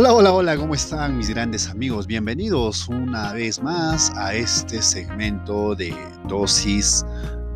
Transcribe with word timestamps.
Hola, 0.00 0.14
hola, 0.14 0.32
hola, 0.32 0.56
¿cómo 0.56 0.74
están 0.74 1.18
mis 1.18 1.28
grandes 1.28 1.68
amigos? 1.68 2.06
Bienvenidos 2.06 2.88
una 2.88 3.34
vez 3.34 3.62
más 3.62 4.10
a 4.16 4.34
este 4.34 4.80
segmento 4.80 5.74
de 5.74 5.94
dosis 6.26 7.04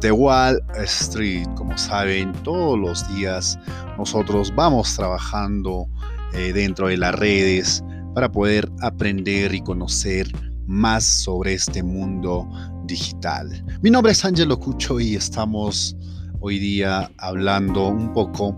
de 0.03 0.13
Wall 0.13 0.63
Street. 0.83 1.47
Como 1.57 1.79
saben, 1.79 2.35
todos 2.43 2.79
los 2.79 3.09
días 3.17 3.59
nosotros 3.97 4.53
vamos 4.55 4.95
trabajando 4.95 5.89
eh, 6.35 6.53
dentro 6.53 6.89
de 6.89 6.99
las 6.99 7.15
redes 7.15 7.83
para 8.15 8.31
poder 8.31 8.71
aprender 8.83 9.55
y 9.55 9.63
conocer 9.63 10.31
más 10.67 11.03
sobre 11.03 11.55
este 11.55 11.83
mundo 11.83 12.47
digital. 12.85 13.65
Mi 13.81 13.91
nombre 13.91 14.13
es 14.13 14.23
Angelo 14.23 14.61
Cucho 14.61 15.01
y 15.01 15.15
estamos 15.15 15.97
hoy 16.41 16.59
día 16.59 17.11
hablando 17.17 17.89
un 17.89 18.13
poco 18.13 18.55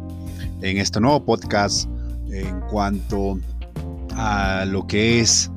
en 0.61 0.79
este 0.79 1.01
nuevo 1.01 1.25
podcast 1.25 1.89
en 2.33 2.61
cuanto 2.63 3.35
a 3.35 3.56
lo 4.67 4.87
que 4.87 5.21
es 5.21 5.51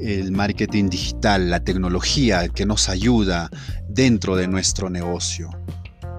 el 0.00 0.32
marketing 0.32 0.88
digital, 0.88 1.50
la 1.50 1.60
tecnología 1.60 2.48
que 2.48 2.66
nos 2.66 2.88
ayuda 2.88 3.50
dentro 3.88 4.36
de 4.36 4.46
nuestro 4.46 4.90
negocio. 4.90 5.50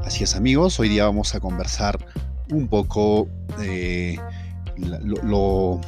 Así 0.04 0.24
es 0.24 0.36
amigos, 0.36 0.80
hoy 0.80 0.90
día 0.90 1.06
vamos 1.06 1.36
a 1.36 1.40
conversar 1.40 1.98
un 2.52 2.68
poco 2.68 3.30
de 3.58 4.20
lo, 4.78 5.80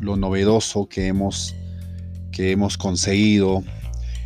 novedoso 0.00 0.88
que 0.88 1.06
hemos, 1.06 1.54
que 2.30 2.52
hemos 2.52 2.76
conseguido 2.76 3.62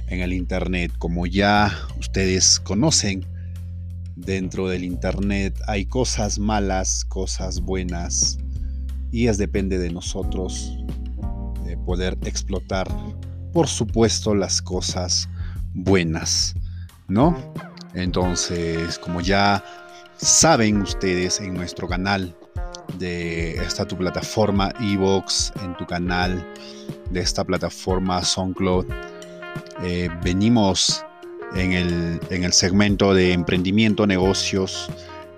en 0.09 0.20
el 0.20 0.33
Internet. 0.33 0.92
Como 0.98 1.27
ya 1.27 1.77
ustedes 1.98 2.61
conocen, 2.61 3.27
dentro 4.17 4.69
del 4.69 4.84
Internet 4.84 5.59
hay 5.67 5.87
cosas 5.87 6.39
malas, 6.39 7.05
cosas 7.05 7.61
buenas, 7.61 8.39
y 9.12 9.28
es 9.28 9.38
depende 9.38 9.78
de 9.78 9.91
nosotros 9.91 10.77
de 11.64 11.77
poder 11.77 12.18
explotar, 12.24 12.88
por 13.52 13.68
supuesto, 13.68 14.34
las 14.34 14.60
cosas 14.60 15.28
buenas, 15.74 16.55
¿no? 17.06 17.36
Entonces, 17.94 18.98
como 18.98 19.20
ya 19.20 19.62
saben 20.16 20.80
ustedes 20.80 21.40
en 21.40 21.55
nuestro 21.55 21.86
canal 21.86 22.34
de 22.98 23.56
esta 23.56 23.86
tu 23.86 23.96
plataforma 23.96 24.72
Evox, 24.80 25.52
en 25.62 25.77
tu 25.77 25.86
canal 25.86 26.44
de 27.10 27.20
esta 27.20 27.44
plataforma 27.44 28.24
SoundCloud, 28.24 28.86
eh, 29.83 30.08
venimos 30.24 31.05
en 31.55 31.72
el, 31.72 32.20
en 32.30 32.44
el, 32.44 32.52
segmento 32.52 33.12
de 33.12 33.33
emprendimiento, 33.33 34.06
negocios, 34.06 34.88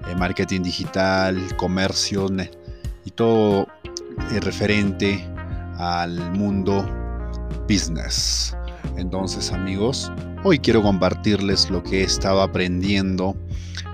eh, 0.09 0.15
marketing 0.15 0.63
digital, 0.63 1.57
comercio, 1.57 2.29
y 3.05 3.11
todo 3.11 3.67
eh, 4.33 4.41
referente 4.41 5.27
al 5.79 6.19
mundo 6.33 6.87
business. 7.69 8.57
Entonces 8.97 9.53
amigos, 9.53 10.13
hoy 10.45 10.59
quiero 10.59 10.83
compartirles 10.83 11.71
lo 11.71 11.83
que 11.83 12.01
he 12.01 12.05
estado 12.05 12.43
aprendiendo 12.43 13.37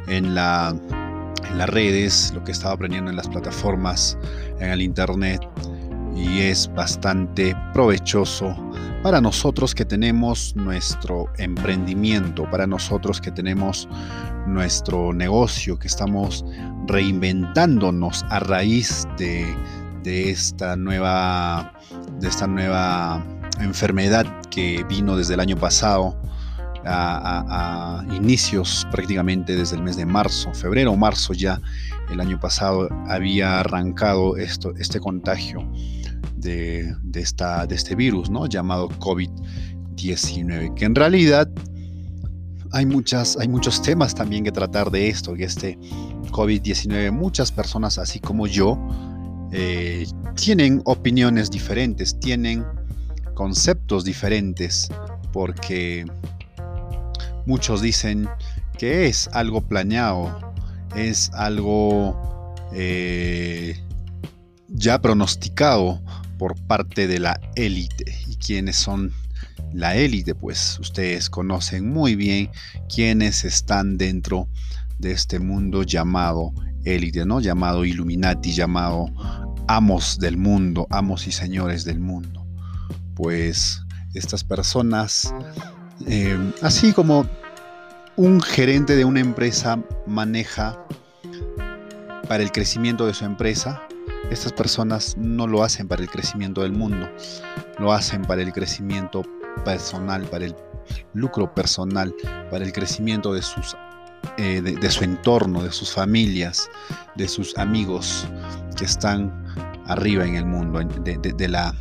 en, 0.09 0.27
en 0.27 0.35
las 0.35 1.71
redes, 1.71 2.33
lo 2.35 2.45
que 2.45 2.51
he 2.51 2.55
estado 2.55 2.75
aprendiendo 2.75 3.11
en 3.11 3.17
las 3.17 3.29
plataformas, 3.29 4.19
en 4.59 4.71
el 4.71 4.83
internet 4.83 5.41
y 6.17 6.41
es 6.41 6.71
bastante 6.75 7.57
provechoso 7.73 8.55
para 9.03 9.21
nosotros 9.21 9.75
que 9.75 9.85
tenemos 9.85 10.55
nuestro 10.57 11.31
emprendimiento, 11.39 12.49
para 12.51 12.67
nosotros 12.67 13.21
que 13.21 13.31
tenemos 13.31 13.89
nuestro 14.47 15.13
negocio, 15.15 15.79
que 15.79 15.87
estamos 15.87 16.45
reinventándonos 16.91 18.25
a 18.29 18.41
raíz 18.41 19.07
de, 19.17 19.47
esta 20.05 20.77
nueva 20.77 21.73
de 22.19 22.29
esta 22.29 22.47
nueva 22.47 23.25
enfermedad 23.61 24.27
que 24.51 24.85
vino 24.89 25.17
desde 25.17 25.35
el 25.35 25.41
año 25.41 25.57
pasado 25.57 26.21
a, 26.85 28.05
inicios 28.13 28.87
prácticamente 28.91 29.55
desde 29.55 29.77
el 29.77 29.83
mes 29.83 29.97
de 29.97 30.07
marzo, 30.07 30.53
febrero 30.55 30.93
o 30.93 30.97
marzo 30.97 31.33
ya 31.33 31.61
el 32.11 32.21
año 32.21 32.41
pasado 32.41 32.89
había 33.07 33.61
arrancado 33.61 34.37
esto, 34.37 34.73
este 34.79 34.99
contagio 34.99 35.71
de, 36.37 36.95
esta, 37.15 37.67
de 37.67 37.75
este 37.75 37.95
virus 37.95 38.31
¿no? 38.31 38.47
llamado 38.47 38.89
COVID-19, 38.89 40.75
que 40.75 40.85
en 40.87 40.95
realidad 40.95 41.49
hay, 42.73 42.87
muchas, 42.87 43.37
hay 43.37 43.49
muchos 43.49 43.83
temas 43.83 44.15
también 44.15 44.45
que 44.45 44.53
tratar 44.53 44.91
de 44.91 45.09
esto, 45.09 45.35
que 45.35 45.45
este 45.45 45.79
COVID-19, 46.31 47.11
muchas 47.13 47.51
personas 47.53 47.99
así 47.99 48.21
como 48.21 48.47
yo, 48.47 48.79
eh, 49.53 50.07
tienen 50.35 50.81
opiniones 50.85 51.51
diferentes, 51.51 52.19
tienen 52.21 52.65
conceptos 53.35 54.05
diferentes, 54.05 54.89
porque 55.33 56.07
muchos 57.47 57.83
dicen 57.83 58.29
que 58.79 59.07
es 59.07 59.29
algo 59.33 59.61
planeado, 59.61 60.55
es 60.95 61.31
algo 61.35 62.55
eh, 62.73 63.77
ya 64.69 65.01
pronosticado 65.01 66.01
por 66.39 66.57
parte 66.63 67.07
de 67.07 67.19
la 67.19 67.41
élite. 67.57 68.17
¿Y 68.29 68.37
quiénes 68.37 68.77
son 68.77 69.13
la 69.73 69.97
élite? 69.97 70.35
Pues 70.35 70.79
ustedes 70.81 71.31
conocen 71.31 71.89
muy 71.89 72.17
bien 72.17 72.51
quiénes 72.93 73.45
están 73.45 73.97
dentro 73.99 74.49
de 74.99 75.13
este 75.13 75.39
mundo 75.39 75.83
llamado 75.83 76.53
élite, 76.85 77.25
¿no? 77.25 77.41
Llamado 77.41 77.85
Illuminati, 77.85 78.53
llamado 78.53 79.07
amos 79.69 80.19
del 80.19 80.37
mundo, 80.37 80.87
amos 80.91 81.27
y 81.27 81.33
señores 81.33 81.85
del 81.85 82.01
mundo. 82.01 82.47
Pues 83.15 83.83
estas 84.15 84.45
personas, 84.45 85.33
eh, 86.07 86.39
así 86.63 86.93
como 86.93 87.27
un 88.17 88.41
gerente 88.41 88.97
de 88.97 89.05
una 89.05 89.21
empresa 89.21 89.83
maneja 90.07 90.79
para 92.29 92.43
el 92.43 92.53
crecimiento 92.53 93.07
de 93.07 93.15
su 93.15 93.25
empresa, 93.25 93.83
estas 94.31 94.53
personas 94.53 95.17
no 95.17 95.47
lo 95.47 95.63
hacen 95.63 95.89
para 95.89 96.03
el 96.03 96.11
crecimiento 96.11 96.63
del 96.63 96.73
mundo, 96.73 97.09
lo 97.79 97.93
hacen 97.93 98.23
para 98.23 98.43
el 98.43 98.53
crecimiento 98.53 99.23
personal, 99.65 100.23
para 100.25 100.47
el 100.47 100.57
lucro 101.15 101.53
personal, 101.55 102.15
para 102.51 102.65
el 102.65 102.73
crecimiento 102.73 103.33
de, 103.33 103.43
sus, 103.43 103.77
eh, 104.39 104.61
de, 104.61 104.91
su 104.91 105.05
entorno, 105.05 105.63
de 105.63 105.73
sus 105.73 105.93
familias, 105.93 106.69
de 107.17 107.29
sus 107.29 107.57
amigos 107.59 108.27
que 108.77 108.85
están 108.85 109.45
arriba 109.87 110.25
en 110.25 110.37
el 110.37 110.47
mundo, 110.47 110.81
de, 111.03 111.19
de 111.19 111.49
la, 111.49 111.75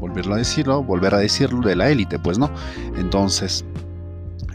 volverlo 0.00 0.34
a 0.34 0.38
decirlo, 0.38 0.82
volver 0.82 1.14
a 1.14 1.18
decirlo, 1.18 1.60
de 1.66 1.76
la 1.76 1.88
élite, 1.88 2.18
pues 2.18 2.38
no. 2.38 2.50
Entonces, 2.96 3.64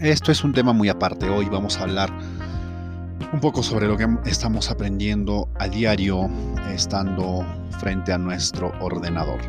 esto 0.02 0.32
es 0.32 0.44
un 0.44 0.54
tema 0.54 0.74
muy 0.74 0.90
aparte. 0.90 1.28
Hoy 1.30 1.46
vamos 1.50 1.78
a 1.80 1.84
hablar 1.84 2.12
un 3.34 3.40
poco 3.40 3.64
sobre 3.64 3.88
lo 3.88 3.98
que 3.98 4.08
estamos 4.26 4.70
aprendiendo 4.70 5.50
a 5.60 5.68
diario 5.68 6.30
estando 6.72 7.46
frente 7.80 8.14
a 8.14 8.18
nuestro 8.18 8.72
ordenador. 8.80 9.40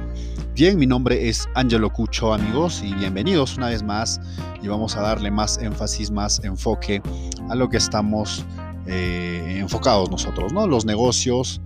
Bien, 0.58 0.76
mi 0.76 0.88
nombre 0.88 1.28
es 1.28 1.48
Angelo 1.54 1.88
Cucho, 1.88 2.34
amigos, 2.34 2.82
y 2.84 2.92
bienvenidos 2.92 3.56
una 3.56 3.68
vez 3.68 3.84
más. 3.84 4.20
Y 4.60 4.66
vamos 4.66 4.96
a 4.96 5.02
darle 5.02 5.30
más 5.30 5.56
énfasis, 5.58 6.10
más 6.10 6.42
enfoque 6.42 7.00
a 7.48 7.54
lo 7.54 7.68
que 7.68 7.76
estamos 7.76 8.44
eh, 8.84 9.58
enfocados 9.60 10.10
nosotros, 10.10 10.52
¿no? 10.52 10.66
Los 10.66 10.84
negocios, 10.84 11.60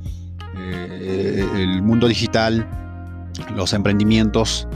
eh, 0.59 1.43
el 1.57 1.81
mundo 1.81 2.07
digital, 2.07 2.69
los 3.57 3.73
emprendimientos 3.73 4.69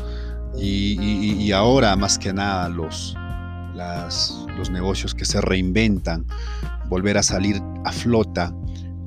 y, 0.59 1.53
ahora 1.53 1.95
más 1.95 2.19
que 2.19 2.33
nada 2.33 2.71
los, 2.71 3.15
los 4.57 4.71
negocios 4.71 5.15
que 5.15 5.27
se 5.27 5.43
reinventan 5.43 6.25
volver 6.89 7.19
a 7.19 7.23
salir 7.23 7.61
a 7.85 7.93
flota 7.93 8.51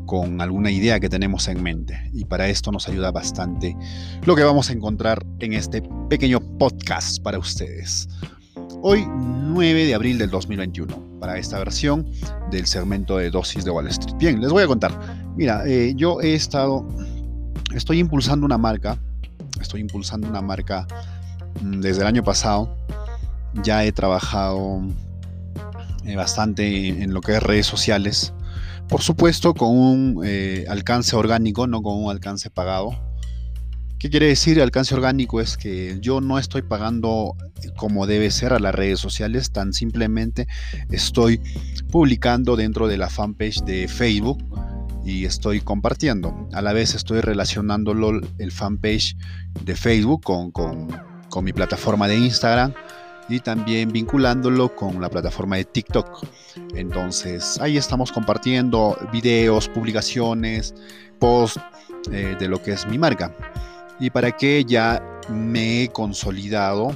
con 0.09 0.41
alguna 0.41 0.71
idea 0.71 1.00
que 1.00 1.07
tenemos 1.07 1.47
en 1.50 1.61
mente. 1.61 2.09
Y 2.13 2.25
para 2.25 2.47
esto 2.47 2.71
nos 2.71 2.88
ayuda 2.88 3.11
bastante 3.11 3.77
lo 4.25 4.35
que 4.35 4.41
vamos 4.41 4.71
a 4.71 4.73
encontrar 4.73 5.23
en 5.38 5.53
este 5.53 5.83
pequeño 6.09 6.39
podcast 6.57 7.21
para 7.21 7.38
ustedes. 7.38 8.09
Hoy 8.81 9.06
9 9.07 9.85
de 9.85 9.94
abril 9.94 10.17
del 10.17 10.31
2021, 10.31 11.19
para 11.19 11.38
esta 11.38 11.59
versión 11.59 12.07
del 12.50 12.65
segmento 12.65 13.17
de 13.17 13.29
dosis 13.29 13.63
de 13.63 13.69
Wall 13.69 13.88
Street. 13.89 14.17
Bien, 14.17 14.41
les 14.41 14.51
voy 14.51 14.63
a 14.63 14.67
contar. 14.67 15.00
Mira, 15.38 15.61
eh, 15.67 15.94
yo 15.95 16.19
he 16.21 16.33
estado, 16.33 16.88
estoy 17.75 18.00
impulsando 18.00 18.47
una 18.47 18.57
marca, 18.57 18.97
estoy 19.61 19.81
impulsando 19.81 20.27
una 20.27 20.41
marca 20.41 20.88
mm, 21.61 21.81
desde 21.81 22.01
el 22.01 22.07
año 22.07 22.23
pasado. 22.23 22.75
Ya 23.61 23.85
he 23.85 23.91
trabajado 23.91 24.81
eh, 26.03 26.15
bastante 26.15 26.88
en 26.88 27.13
lo 27.13 27.21
que 27.21 27.33
es 27.33 27.44
redes 27.44 27.67
sociales. 27.67 28.33
Por 28.89 29.03
supuesto, 29.03 29.53
con 29.53 29.69
un 29.69 30.21
eh, 30.25 30.65
alcance 30.68 31.15
orgánico, 31.15 31.68
no 31.68 31.83
con 31.83 32.03
un 32.03 32.09
alcance 32.09 32.50
pagado. 32.50 32.89
¿Qué 34.00 34.09
quiere 34.09 34.25
decir 34.25 34.59
alcance 34.62 34.95
orgánico? 34.95 35.41
Es 35.41 35.57
que 35.57 36.00
yo 36.01 36.21
no 36.21 36.39
estoy 36.39 36.63
pagando 36.63 37.36
como 37.75 38.07
debe 38.07 38.31
ser 38.31 38.51
a 38.53 38.59
las 38.59 38.74
redes 38.74 39.00
sociales, 39.00 39.51
tan 39.51 39.74
simplemente 39.74 40.47
estoy 40.89 41.39
publicando 41.91 42.56
dentro 42.56 42.88
de 42.88 42.97
la 42.97 43.09
fanpage 43.09 43.62
de 43.63 43.88
Facebook 43.88 44.44
y 45.06 45.25
estoy 45.25 45.62
compartiendo. 45.62 46.47
A 46.53 46.63
la 46.63 46.74
vez 46.74 46.95
estoy 46.95 47.21
relacionándolo 47.21 48.21
el 48.39 48.51
fanpage 48.51 49.15
de 49.65 49.75
Facebook 49.75 50.24
con, 50.24 50.51
con 50.51 51.44
mi 51.44 51.53
plataforma 51.53 52.07
de 52.07 52.18
Instagram 52.18 52.74
y 53.30 53.40
también 53.40 53.92
vinculándolo 53.92 54.76
con 54.76 55.00
la 55.00 55.10
plataforma 55.10 55.56
de 55.56 55.66
TikTok. 55.66 56.26
Entonces 56.76 57.60
ahí 57.62 57.78
estamos 57.78 58.12
compartiendo 58.12 58.98
videos, 59.14 59.70
publicaciones, 59.70 60.74
posts 61.20 61.62
eh, 62.12 62.36
de 62.40 62.48
lo 62.48 62.62
que 62.62 62.72
es 62.72 62.88
mi 62.88 62.98
marca. 62.98 63.34
Y 64.00 64.10
para 64.10 64.31
que 64.31 64.66
ya 64.66 65.02
me 65.30 65.84
he 65.84 65.90
consolidado 65.90 66.92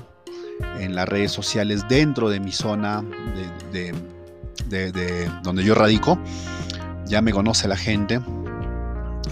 en 0.80 0.96
las 0.96 1.08
redes 1.08 1.32
sociales 1.32 1.86
dentro 1.88 2.30
de 2.30 2.40
mi 2.40 2.52
zona 2.52 3.04
de, 3.72 3.94
donde 5.44 5.64
yo 5.64 5.76
radico, 5.76 6.18
ya 7.06 7.22
me 7.22 7.32
conoce 7.32 7.68
la 7.68 7.78
gente. 7.78 8.20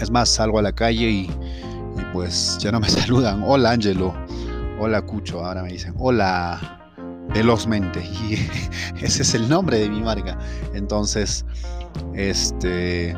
Es 0.00 0.10
más, 0.10 0.28
salgo 0.28 0.58
a 0.58 0.62
la 0.62 0.72
calle 0.72 1.10
y, 1.10 1.22
y 1.22 2.04
pues 2.12 2.58
ya 2.60 2.70
no 2.70 2.78
me 2.78 2.88
saludan. 2.90 3.42
Hola 3.44 3.72
Angelo, 3.72 4.14
hola 4.78 5.02
Cucho, 5.02 5.44
ahora 5.44 5.62
me 5.62 5.72
dicen 5.72 5.94
hola 5.98 6.81
velozmente. 7.34 8.02
Y 8.22 9.04
ese 9.04 9.22
es 9.22 9.34
el 9.34 9.48
nombre 9.48 9.78
de 9.78 9.88
mi 9.88 10.00
marca. 10.00 10.38
Entonces, 10.74 11.44
este 12.14 13.16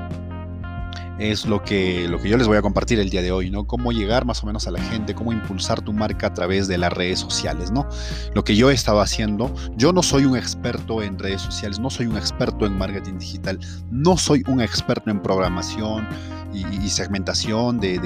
es 1.19 1.47
lo 1.47 1.63
que, 1.63 2.09
lo 2.09 2.21
que 2.21 2.29
yo 2.29 2.37
les 2.37 2.49
voy 2.49 2.57
a 2.57 2.63
compartir 2.63 2.99
el 2.99 3.11
día 3.11 3.23
de 3.23 3.31
hoy, 3.31 3.51
¿no? 3.51 3.67
Cómo 3.67 3.93
llegar 3.93 4.25
más 4.25 4.43
o 4.43 4.47
menos 4.47 4.67
a 4.67 4.73
la 4.73 4.81
gente, 4.83 5.15
cómo 5.15 5.33
impulsar 5.33 5.81
tu 5.81 5.93
marca 5.93 6.29
a 6.29 6.35
través 6.35 6.67
de 6.67 6.79
las 6.79 6.93
redes 6.93 7.21
sociales, 7.21 7.71
¿no? 7.71 7.87
Lo 8.35 8.43
que 8.45 8.57
yo 8.57 8.71
he 8.71 8.75
estado 8.75 9.01
haciendo, 9.01 9.55
yo 9.77 9.93
no 9.93 10.03
soy 10.03 10.25
un 10.25 10.37
experto 10.37 11.03
en 11.03 11.19
redes 11.19 11.43
sociales, 11.43 11.79
no 11.79 11.91
soy 11.91 12.07
un 12.07 12.17
experto 12.17 12.67
en 12.67 12.77
marketing 12.77 13.19
digital, 13.19 13.61
no 13.91 14.17
soy 14.17 14.43
un 14.49 14.61
experto 14.61 15.11
en 15.11 15.23
programación 15.23 16.09
y, 16.53 16.89
segmentación 16.89 17.81
de 17.81 17.99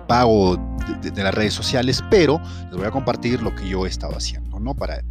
pago 0.00 0.56
de, 1.02 1.22
las 1.22 1.34
redes 1.34 1.54
sociales, 1.54 2.02
pero 2.10 2.40
les 2.64 2.76
voy 2.76 2.86
a 2.86 2.90
compartir 2.90 3.42
lo 3.42 3.54
que 3.54 3.68
yo 3.68 3.86
he 3.86 3.88
estado 3.88 4.16
haciendo, 4.16 4.58
¿no? 4.60 4.74
Para, 4.74 5.02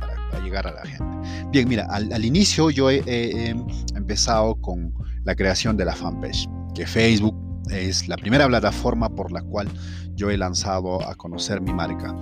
llegar 0.43 0.67
a 0.67 0.71
la 0.71 0.83
gente. 0.83 1.05
Bien, 1.51 1.67
mira, 1.69 1.87
al, 1.89 2.25
inicio 2.25 2.69
yo 2.69 2.89
he, 2.89 3.55
empezado 3.95 4.55
con 4.55 4.93
la 5.23 5.35
creación 5.35 5.77
de 5.77 5.85
la 5.85 5.95
fanpage, 5.95 6.49
que 6.75 6.85
Facebook 6.85 7.35
es 7.69 8.07
la 8.07 8.17
primera 8.17 8.47
plataforma 8.47 9.09
por 9.09 9.31
la 9.31 9.41
cual 9.41 9.69
yo 10.15 10.29
he 10.29 10.37
lanzado 10.37 11.07
a 11.07 11.15
conocer 11.15 11.61
mi 11.61 11.73
marca, 11.73 12.15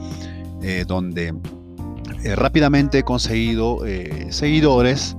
eh, 0.62 0.86
donde 0.88 1.34
eh, 2.24 2.36
rápidamente 2.36 3.00
he 3.00 3.04
conseguido 3.04 3.86
eh, 3.86 4.28
seguidores 4.30 5.18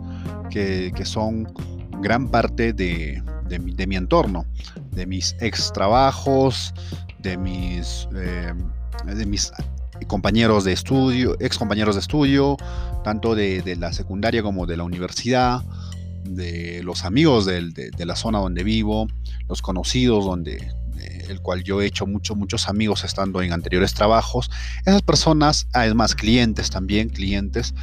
que, 0.50 0.92
que, 0.94 1.04
son 1.04 1.52
gran 2.00 2.28
parte 2.28 2.72
de, 2.72 3.22
de, 3.48 3.58
mi, 3.58 3.74
de 3.74 3.86
mi 3.86 3.96
entorno, 3.96 4.44
de 4.92 5.06
mis 5.06 5.34
ex 5.40 5.72
trabajos, 5.72 6.72
de 7.22 7.36
mis, 7.36 8.08
eh, 8.14 8.52
de 9.06 9.26
mis 9.26 9.52
compañeros 10.06 10.64
de 10.64 10.72
estudio, 10.72 11.36
ex 11.40 11.56
compañeros 11.58 11.94
de 11.94 12.00
estudio, 12.00 12.56
tanto 13.04 13.34
de, 13.34 13.76
la 13.78 13.92
secundaria 13.92 14.42
como 14.42 14.66
de 14.66 14.76
la 14.76 14.84
universidad, 14.84 15.62
de 16.24 16.82
los 16.82 17.04
amigos 17.04 17.46
de, 17.46 17.70
de, 17.70 18.06
la 18.06 18.16
zona 18.16 18.38
donde 18.38 18.64
vivo, 18.64 19.06
los 19.48 19.62
conocidos 19.62 20.24
donde, 20.24 20.72
el 21.28 21.40
cual 21.40 21.62
yo 21.62 21.80
he 21.80 21.86
hecho 21.86 22.06
muchos, 22.06 22.36
muchos 22.36 22.68
amigos 22.68 23.04
estando 23.04 23.42
en 23.42 23.52
anteriores 23.52 23.94
trabajos. 23.94 24.50
Esas 24.84 25.02
personas, 25.02 25.66
además 25.72 26.14
clientes 26.14 26.70
también, 26.70 27.08
clientes, 27.08 27.74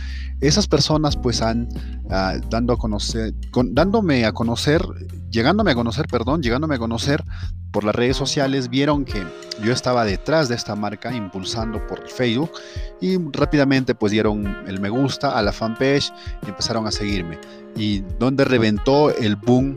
esas 0.41 0.67
personas 0.67 1.17
pues 1.17 1.41
han 1.41 1.69
ah, 2.09 2.35
dando 2.49 2.73
a 2.73 2.77
conocer, 2.77 3.33
dándome 3.71 4.25
a 4.25 4.31
conocer, 4.31 4.81
llegándome 5.29 5.71
a 5.71 5.75
conocer, 5.75 6.07
perdón, 6.07 6.41
llegándome 6.41 6.75
a 6.75 6.79
conocer 6.79 7.23
por 7.71 7.83
las 7.83 7.93
redes 7.93 8.17
sociales, 8.17 8.69
vieron 8.69 9.05
que 9.05 9.23
yo 9.63 9.71
estaba 9.71 10.05
detrás 10.05 10.49
de 10.49 10.55
esta 10.55 10.75
marca 10.75 11.13
impulsando 11.13 11.85
por 11.87 12.07
Facebook 12.07 12.51
y 12.99 13.17
rápidamente 13.31 13.95
pues 13.95 14.11
dieron 14.11 14.67
el 14.67 14.79
me 14.79 14.89
gusta 14.89 15.37
a 15.37 15.41
la 15.41 15.51
fanpage 15.51 16.11
y 16.45 16.49
empezaron 16.49 16.87
a 16.87 16.91
seguirme. 16.91 17.37
Y 17.75 17.99
donde 18.17 18.45
reventó 18.45 19.15
el 19.15 19.35
boom, 19.35 19.75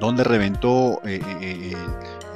donde 0.00 0.24
reventó 0.24 1.00
eh, 1.04 1.20
eh, 1.40 1.76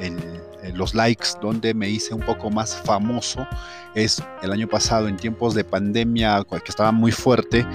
eh, 0.01 0.38
los 0.75 0.95
likes, 0.95 1.29
donde 1.41 1.75
me 1.75 1.89
hice 1.89 2.15
un 2.15 2.21
poco 2.21 2.51
más 2.51 2.77
famoso, 2.77 3.47
es 3.95 4.23
el 4.43 4.53
año 4.53 4.69
pasado 4.69 5.09
en 5.09 5.17
tiempos 5.17 5.55
de 5.55 5.65
pandemia 5.65 6.45
que 6.49 6.69
estaba 6.69 6.93
muy 6.93 7.13
fuerte, 7.13 7.67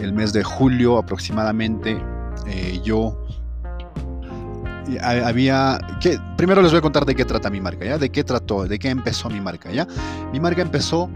el 0.00 0.12
mes 0.12 0.32
de 0.32 0.42
julio 0.42 0.98
aproximadamente, 0.98 1.98
yo 2.82 3.18
había 5.02 5.78
primero 6.36 6.62
les 6.62 6.70
voy 6.70 6.78
a 6.78 6.82
contar 6.82 7.04
de 7.04 7.14
qué 7.14 7.24
trata 7.24 7.50
mi 7.50 7.60
marca, 7.60 7.84
¿ya? 7.84 7.98
De 7.98 8.10
qué 8.10 8.24
trató, 8.24 8.66
de 8.66 8.78
qué 8.78 8.88
empezó 8.88 9.28
mi 9.28 9.40
marca, 9.40 9.70
¿ya? 9.72 9.86
Mi 10.32 10.40
marca 10.40 10.62
empezó 10.62 11.10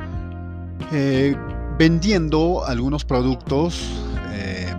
eh, 0.93 1.37
vendiendo 1.79 2.65
algunos 2.67 3.05
productos 3.05 3.81
eh, 4.33 4.75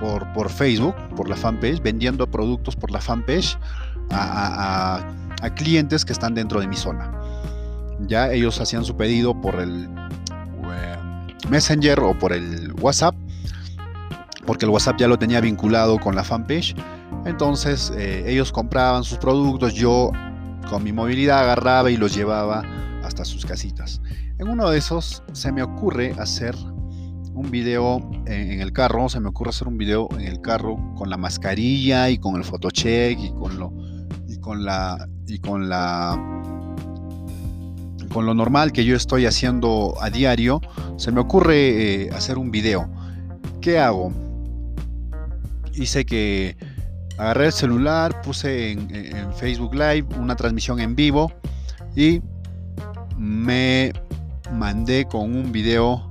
por, 0.00 0.32
por, 0.32 0.50
Facebook, 0.50 0.94
por 1.16 1.28
la 1.28 1.36
fanpage, 1.36 1.80
vendiendo 1.82 2.26
productos 2.26 2.76
por 2.76 2.90
la 2.90 3.00
fanpage 3.00 3.56
a, 4.10 5.00
clientes 5.50 6.04
que 6.04 6.12
están 6.12 6.34
dentro 6.34 6.60
de 6.60 6.66
mi 6.66 6.76
zona. 6.76 7.12
Ya 8.06 8.32
ellos 8.32 8.60
hacían 8.60 8.84
su 8.84 8.96
pedido 8.96 9.40
por 9.40 9.56
el 9.56 9.88
eh, 10.72 10.96
Messenger 11.48 12.00
o 12.00 12.18
por 12.18 12.32
el 12.32 12.72
WhatsApp, 12.80 13.14
porque 14.46 14.64
el 14.64 14.70
WhatsApp 14.70 14.96
ya 14.98 15.08
lo 15.08 15.18
tenía 15.18 15.40
vinculado 15.40 15.98
con 15.98 16.14
la 16.14 16.24
fanpage 16.24 16.74
entonces 17.24 17.90
eh, 17.96 18.24
ellos 18.26 18.52
compraban 18.52 19.02
sus 19.04 19.18
productos, 19.18 19.74
yo 19.74 20.12
con 20.68 20.82
mi 20.84 20.92
movilidad 20.92 21.40
agarraba 21.40 21.90
y 21.90 21.96
los 21.96 22.14
llevaba 22.14 22.62
hasta 23.02 23.24
sus 23.24 23.46
casitas. 23.46 24.00
En 24.38 24.48
uno 24.48 24.70
de 24.70 24.78
esos 24.78 25.22
se 25.32 25.50
me 25.52 25.62
ocurre 25.62 26.14
hacer 26.18 26.54
un 27.32 27.50
video 27.50 27.98
en, 28.26 28.60
el 28.60 28.72
carro, 28.72 29.08
se 29.08 29.20
me 29.20 29.28
ocurre 29.28 29.50
hacer 29.50 29.68
un 29.68 29.78
video 29.78 30.08
en 30.12 30.26
el 30.26 30.40
carro 30.40 30.76
con 30.96 31.08
la 31.08 31.16
mascarilla 31.16 32.10
y 32.10 32.18
con 32.18 32.36
el 32.36 32.44
photocheck 32.44 33.18
y 33.18 33.30
con 33.32 33.58
lo 33.58 33.72
y 34.28 34.38
con 34.38 34.64
la 34.64 35.08
y 35.26 35.38
con 35.38 35.68
la 35.68 36.18
con 38.12 38.26
lo 38.26 38.34
normal 38.34 38.70
que 38.70 38.84
yo 38.84 38.94
estoy 38.94 39.26
haciendo 39.26 39.96
a 40.00 40.08
diario, 40.08 40.60
se 40.96 41.10
me 41.10 41.20
ocurre 41.20 42.04
eh, 42.04 42.10
hacer 42.10 42.38
un 42.38 42.52
video. 42.52 42.88
¿Qué 43.60 43.80
hago? 43.80 44.12
Hice 45.74 46.06
que 46.06 46.56
agarré 47.18 47.46
el 47.46 47.52
celular, 47.52 48.22
puse 48.22 48.70
en, 48.70 49.34
Facebook 49.34 49.74
Live 49.74 50.06
una 50.16 50.36
transmisión 50.36 50.78
en 50.78 50.94
vivo 50.94 51.32
y 51.96 52.20
me 53.18 53.92
mandé 54.52 55.06
con 55.06 55.34
un 55.34 55.50
video 55.50 56.08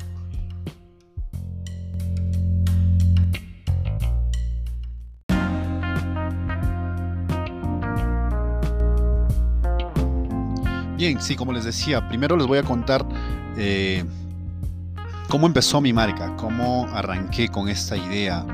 Bien, 11.06 11.20
sí, 11.20 11.36
como 11.36 11.52
les 11.52 11.66
decía, 11.66 12.08
primero 12.08 12.38
les 12.38 12.48
voy 12.48 12.60
a 12.60 12.64
contar 12.64 13.06
eh, 13.58 14.06
cómo 15.28 15.48
empezó 15.48 15.82
mi 15.82 15.92
marca, 15.92 16.34
cómo 16.38 16.88
arranqué 16.94 17.50
con 17.50 17.68
esta 17.68 17.98
idea 17.98 18.46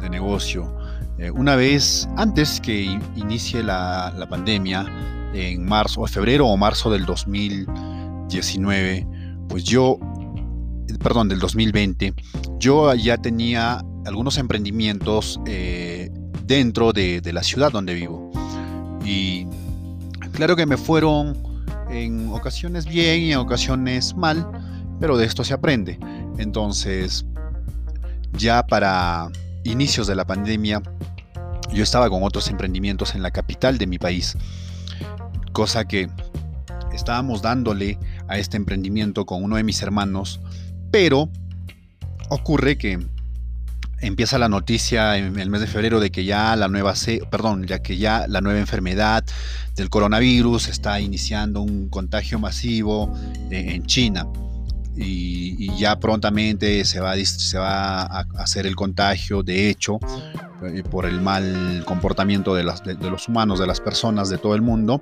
de 0.00 0.08
negocio. 0.08 0.74
Eh, 1.18 1.30
una 1.30 1.54
vez 1.54 2.08
antes 2.16 2.62
que 2.62 2.98
inicie 3.14 3.62
la, 3.62 4.26
pandemia, 4.30 4.86
en 5.34 5.66
marzo, 5.66 6.06
febrero 6.06 6.46
o 6.46 6.56
marzo 6.56 6.90
del 6.90 7.04
2019, 7.04 9.06
pues 9.50 9.64
yo, 9.64 9.98
perdón, 11.02 11.28
del 11.28 11.40
2020, 11.40 12.14
yo 12.58 12.94
ya 12.94 13.18
tenía 13.18 13.84
algunos 14.06 14.38
emprendimientos 14.38 15.38
eh, 15.44 16.10
dentro 16.46 16.94
de, 16.94 17.20
la 17.34 17.42
ciudad 17.42 17.70
donde 17.70 17.92
vivo. 17.92 18.30
Y 19.04 19.46
claro 20.32 20.56
que 20.56 20.64
me 20.64 20.78
fueron 20.78 21.46
en 21.90 22.28
ocasiones 22.32 22.86
bien 22.86 23.22
y 23.22 23.32
en 23.32 23.38
ocasiones 23.38 24.14
mal, 24.14 24.46
pero 25.00 25.16
de 25.16 25.26
esto 25.26 25.44
se 25.44 25.54
aprende. 25.54 25.98
Entonces, 26.38 27.24
ya 28.32 28.66
para 28.66 29.28
inicios 29.64 30.06
de 30.06 30.14
la 30.14 30.26
pandemia, 30.26 30.82
yo 31.72 31.82
estaba 31.82 32.08
con 32.08 32.22
otros 32.22 32.48
emprendimientos 32.48 33.14
en 33.14 33.22
la 33.22 33.30
capital 33.30 33.78
de 33.78 33.86
mi 33.86 33.98
país, 33.98 34.36
cosa 35.52 35.86
que 35.86 36.08
estábamos 36.92 37.42
dándole 37.42 37.98
a 38.28 38.38
este 38.38 38.56
emprendimiento 38.56 39.26
con 39.26 39.42
uno 39.42 39.56
de 39.56 39.64
mis 39.64 39.82
hermanos, 39.82 40.40
pero 40.90 41.28
ocurre 42.30 42.78
que 42.78 42.98
empieza 44.00 44.38
la 44.38 44.48
noticia 44.48 45.16
en 45.16 45.38
el 45.38 45.50
mes 45.50 45.60
de 45.60 45.66
febrero 45.66 46.00
de 46.00 46.10
que 46.10 46.24
ya 46.24 46.56
la 46.56 46.68
nueva 46.68 46.94
perdón, 47.30 47.66
ya 47.66 47.80
que 47.80 47.96
ya 47.96 48.26
la 48.28 48.40
nueva 48.40 48.58
enfermedad 48.58 49.24
del 49.74 49.90
coronavirus 49.90 50.68
está 50.68 51.00
iniciando 51.00 51.60
un 51.60 51.88
contagio 51.88 52.38
masivo 52.38 53.12
eh, 53.50 53.74
en 53.74 53.86
China 53.86 54.26
y, 55.00 55.76
ya 55.76 55.98
prontamente 56.00 56.84
se 56.84 57.00
va, 57.00 57.14
se 57.16 57.58
va 57.58 58.02
a 58.02 58.26
hacer 58.38 58.66
el 58.66 58.74
contagio. 58.74 59.42
De 59.42 59.68
hecho, 59.68 60.00
eh, 60.64 60.82
por 60.82 61.06
el 61.06 61.20
mal 61.20 61.84
comportamiento 61.86 62.54
de, 62.54 62.64
los 62.64 63.28
humanos, 63.28 63.60
de 63.60 63.66
las 63.66 63.80
personas, 63.80 64.28
de 64.28 64.38
todo 64.38 64.54
el 64.54 64.62
mundo, 64.62 65.00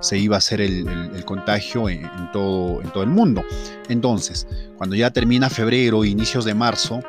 se 0.00 0.18
iba 0.18 0.36
a 0.36 0.38
hacer 0.38 0.60
el, 0.60 1.24
contagio 1.24 1.88
en, 1.88 2.06
todo, 2.32 2.82
en 2.82 2.90
todo 2.90 3.02
el 3.02 3.10
mundo. 3.10 3.42
Entonces, 3.88 4.46
cuando 4.76 4.96
ya 4.96 5.10
termina 5.10 5.48
febrero, 5.48 6.04
inicios 6.04 6.44
de 6.44 6.54
marzo, 6.54 7.00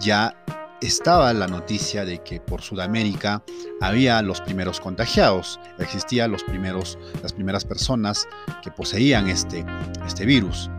ya 0.00 0.34
estaba 0.80 1.32
la 1.32 1.46
noticia 1.46 2.04
de 2.04 2.18
que 2.18 2.40
por 2.40 2.62
Sudamérica 2.62 3.42
había 3.80 4.22
los 4.22 4.40
primeros 4.40 4.80
contagiados, 4.80 5.58
existían 5.78 6.30
los 6.30 6.44
primeros, 6.44 6.98
las 7.22 7.32
primeras 7.32 7.64
personas 7.64 8.28
que 8.62 8.70
poseían 8.70 9.28
este, 9.28 9.64
este 10.06 10.24
virus. 10.24 10.70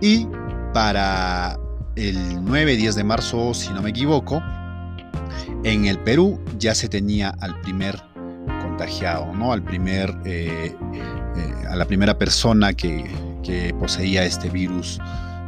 Y 0.00 0.26
para 0.72 1.58
el 1.96 2.16
9-10 2.40 2.94
de 2.94 3.04
marzo, 3.04 3.54
si 3.54 3.70
no 3.70 3.82
me 3.82 3.90
equivoco, 3.90 4.42
en 5.64 5.86
el 5.86 5.98
Perú 5.98 6.40
ya 6.58 6.74
se 6.74 6.88
tenía 6.88 7.34
al 7.40 7.60
primer 7.60 8.00
contagiado, 8.62 9.32
¿no? 9.34 9.52
Al 9.52 9.62
primer, 9.62 10.14
eh, 10.24 10.74
eh, 11.36 11.54
a 11.68 11.76
la 11.76 11.84
primera 11.86 12.18
persona 12.18 12.72
que, 12.72 13.04
poseía 13.78 14.24
este 14.24 14.48
virus 14.48 14.98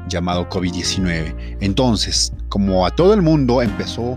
llamado 0.08 0.48
COVID-19. 0.48 1.58
Entonces, 1.60 2.32
como 2.48 2.86
a 2.86 2.90
todo 2.90 3.14
el 3.14 3.22
mundo 3.22 3.62
empezó, 3.62 4.16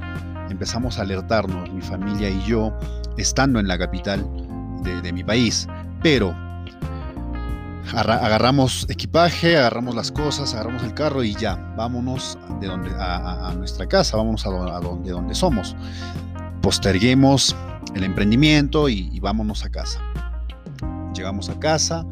empezamos 0.50 1.00
a 1.00 1.04
alertarnos, 1.04 1.72
mi 1.72 1.82
familia 1.82 2.30
y 2.30 2.42
yo, 2.44 2.74
estando 3.18 3.60
en 3.60 3.68
la 3.68 3.78
capital 3.78 4.26
de, 4.84 5.14
mi 5.14 5.24
país, 5.24 5.68
pero 6.02 6.36
agarramos 7.94 8.86
equipaje, 8.90 9.58
agarramos 9.58 9.96
las 9.96 10.12
cosas, 10.12 10.54
agarramos 10.54 10.84
el 10.84 10.94
carro 10.94 11.24
y 11.24 11.34
ya, 11.36 11.56
vámonos 11.76 12.38
de 12.60 12.68
donde, 12.68 12.92
a, 12.98 13.54
nuestra 13.58 13.88
casa, 13.88 14.18
vámonos 14.18 14.46
a, 14.46 14.50
donde, 14.50 15.12
donde 15.12 15.36
somos. 15.36 15.76
Posterguemos 16.62 17.56
el 17.96 18.04
emprendimiento 18.04 18.90
y, 18.90 19.20
vámonos 19.20 19.66
a 19.66 19.70
casa. 19.70 20.00
Llegamos 21.14 21.50
a 21.50 21.60
casa 21.60 22.06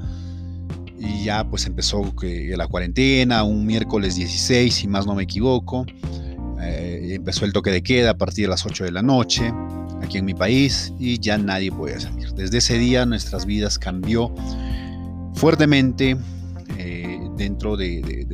y 0.99 1.23
ya 1.23 1.43
pues 1.47 1.65
empezó 1.65 2.15
que, 2.15 2.53
la 2.57 2.67
cuarentena, 2.67 3.43
un 3.43 3.65
miércoles 3.65 4.15
16, 4.15 4.73
si 4.73 4.87
más 4.87 5.05
no 5.05 5.15
me 5.15 5.23
equivoco. 5.23 5.85
Eh, 6.61 7.11
empezó 7.13 7.45
el 7.45 7.53
toque 7.53 7.71
de 7.71 7.83
queda 7.83 8.11
a 8.11 8.17
partir 8.17 8.45
de 8.45 8.49
las 8.49 8.65
8 8.65 8.85
de 8.85 8.91
la 8.91 9.01
noche 9.01 9.53
aquí 10.01 10.17
en 10.17 10.25
mi 10.25 10.33
país 10.33 10.93
y 10.99 11.19
ya 11.19 11.37
nadie 11.37 11.71
puede 11.71 11.99
salir. 11.99 12.31
Desde 12.33 12.57
ese 12.57 12.77
día 12.77 13.05
nuestras 13.05 13.45
vidas 13.45 13.77
cambió 13.77 14.33
fuertemente 15.33 16.17
eh, 16.77 17.19
dentro 17.37 17.77
de, 17.77 18.25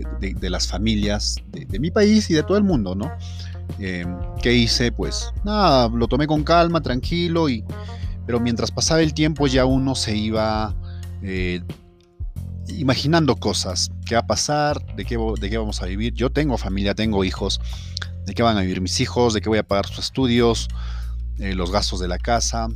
las 0.42 0.68
familias 0.68 1.38
de, 1.52 1.80
mi 1.80 1.92
país 1.92 2.30
y 2.30 2.34
de 2.34 2.44
todo 2.44 2.58
el 2.58 2.64
mundo, 2.64 2.96
¿no? 2.96 3.12
Eh, 3.80 4.06
¿Qué 4.42 4.54
hice? 4.54 4.92
Pues 4.92 5.32
nada, 5.44 5.90
lo 5.90 6.08
tomé 6.08 6.28
con 6.28 6.44
calma, 6.44 6.82
tranquilo, 6.82 7.50
y, 7.50 7.64
pero 8.26 8.40
mientras 8.40 8.72
pasaba 8.72 9.02
el 9.02 9.14
tiempo 9.14 9.48
ya 9.48 9.66
uno 9.66 9.96
se 9.96 10.16
iba 10.16 10.76
eh, 11.22 11.62
imaginando 12.80 13.36
cosas, 13.36 13.92
qué 14.06 14.16
va 14.16 14.22
a 14.22 14.28
pasar, 14.28 14.84
de 14.96 15.06
qué, 15.06 15.18
de 15.40 15.50
qué 15.50 15.58
vamos 15.58 15.82
a 15.82 15.86
vivir. 15.86 16.14
Yo 16.14 16.32
tengo 16.32 16.58
familia, 16.58 16.96
tengo 16.96 17.24
hijos, 17.24 17.60
de 18.26 18.34
qué 18.34 18.44
van 18.44 18.58
a 18.58 18.62
vivir 18.62 18.82
mis 18.82 19.00
hijos, 19.00 19.34
de 19.34 19.42
qué 19.42 19.50
voy 19.50 19.60
a 19.60 19.64
pagar 19.64 19.88
sus 19.88 20.00
estudios, 20.00 20.68
los 21.38 21.72
gastos 21.72 22.00
de 22.00 22.08
la 22.08 22.18
casa. 22.18 22.68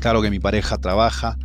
Claro 0.00 0.22
que 0.22 0.30
mi 0.30 0.38
pareja 0.38 0.78
trabaja, 0.78 1.36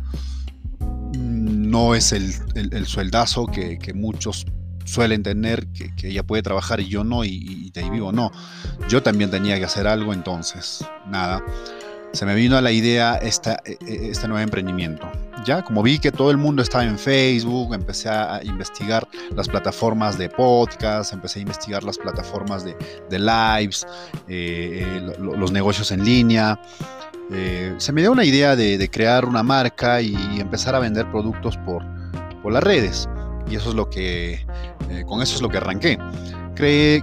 no 1.18 1.94
es 1.94 2.12
el, 2.12 2.86
sueldazo 2.86 3.46
que, 3.46 3.92
muchos 3.94 4.46
suelen 4.84 5.22
tener, 5.22 5.66
que, 5.68 5.92
ella 6.08 6.22
puede 6.22 6.42
trabajar 6.42 6.80
y 6.80 6.88
yo 6.88 7.04
no, 7.04 7.24
y, 7.24 7.70
de 7.70 7.80
ahí 7.82 7.90
vivo. 7.90 8.12
No, 8.12 8.30
yo 8.88 9.02
también 9.02 9.30
tenía 9.30 9.58
que 9.58 9.64
hacer 9.64 9.86
algo, 9.86 10.12
entonces, 10.12 10.84
nada, 11.06 11.44
se 12.12 12.26
me 12.26 12.34
vino 12.34 12.56
a 12.56 12.60
la 12.60 12.70
idea 12.70 13.16
esta, 13.16 13.60
e, 13.64 13.76
e, 13.86 14.10
este 14.10 14.28
nuevo 14.28 14.42
emprendimiento. 14.42 15.10
Ya, 15.44 15.62
como 15.62 15.82
vi 15.82 15.98
que 15.98 16.10
todo 16.10 16.30
el 16.30 16.38
mundo 16.38 16.62
estaba 16.62 16.84
en 16.84 16.98
Facebook, 16.98 17.74
empecé 17.74 18.08
a 18.08 18.40
investigar 18.44 19.06
las 19.36 19.46
plataformas 19.46 20.16
de 20.16 20.30
podcast, 20.30 21.12
empecé 21.12 21.40
a 21.40 21.42
investigar 21.42 21.84
las 21.84 21.98
plataformas 21.98 22.64
de, 22.64 22.74
lives, 23.10 23.86
eh, 24.26 24.86
eh, 24.86 25.12
los 25.18 25.52
negocios 25.52 25.92
en 25.92 26.02
línea. 26.02 26.58
Eh, 27.30 27.74
se 27.76 27.92
me 27.92 28.00
dio 28.00 28.12
una 28.12 28.24
idea 28.24 28.56
de, 28.56 28.88
crear 28.90 29.26
una 29.26 29.42
marca 29.42 30.00
y 30.00 30.14
empezar 30.40 30.74
a 30.74 30.78
vender 30.78 31.10
productos 31.10 31.58
por, 31.58 31.84
por 32.42 32.50
las 32.50 32.64
redes. 32.64 33.06
Y 33.50 33.56
eso 33.56 33.68
es 33.68 33.74
lo 33.74 33.90
que, 33.90 34.46
con 35.06 35.20
eso 35.20 35.36
es 35.36 35.42
lo 35.42 35.50
que 35.50 35.58
arranqué. 35.58 35.98
Creé 36.54 37.02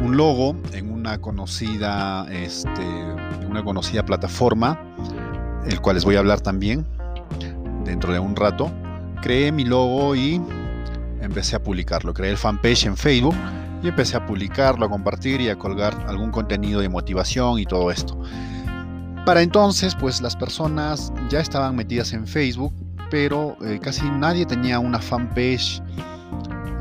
un 0.00 0.16
logo 0.16 0.56
en 0.72 0.90
una 0.90 1.18
conocida, 1.20 2.26
este, 2.32 2.80
en 2.80 3.50
una 3.50 3.62
conocida 3.62 4.02
plataforma, 4.06 4.80
el 5.66 5.78
cual 5.82 5.96
les 5.96 6.06
voy 6.06 6.16
a 6.16 6.20
hablar 6.20 6.40
también 6.40 6.86
dentro 7.88 8.12
de 8.12 8.18
un 8.18 8.36
rato. 8.36 8.70
Creé 9.22 9.50
mi 9.50 9.64
logo 9.64 10.14
y 10.14 10.40
empecé 11.20 11.56
a 11.56 11.62
publicarlo. 11.62 12.14
Creé 12.14 12.30
el 12.30 12.36
fanpage 12.36 12.86
en 12.86 12.96
Facebook 12.96 13.34
y 13.82 13.88
empecé 13.88 14.16
a 14.16 14.26
publicarlo, 14.26 14.86
a 14.86 14.90
compartir 14.90 15.40
y 15.40 15.48
a 15.48 15.56
colgar 15.56 15.94
algún 16.06 16.30
contenido 16.30 16.80
de 16.80 16.88
motivación 16.88 17.58
y 17.58 17.64
todo 17.64 17.90
esto. 17.90 18.20
Para 19.24 19.42
entonces, 19.42 19.94
pues 19.94 20.20
las 20.20 20.36
personas 20.36 21.12
ya 21.28 21.40
estaban 21.40 21.76
metidas 21.76 22.12
en 22.12 22.26
Facebook, 22.26 22.72
pero 23.10 23.56
eh, 23.64 23.78
casi 23.82 24.08
nadie 24.10 24.46
tenía 24.46 24.78
una 24.78 25.00
fanpage. 25.00 25.82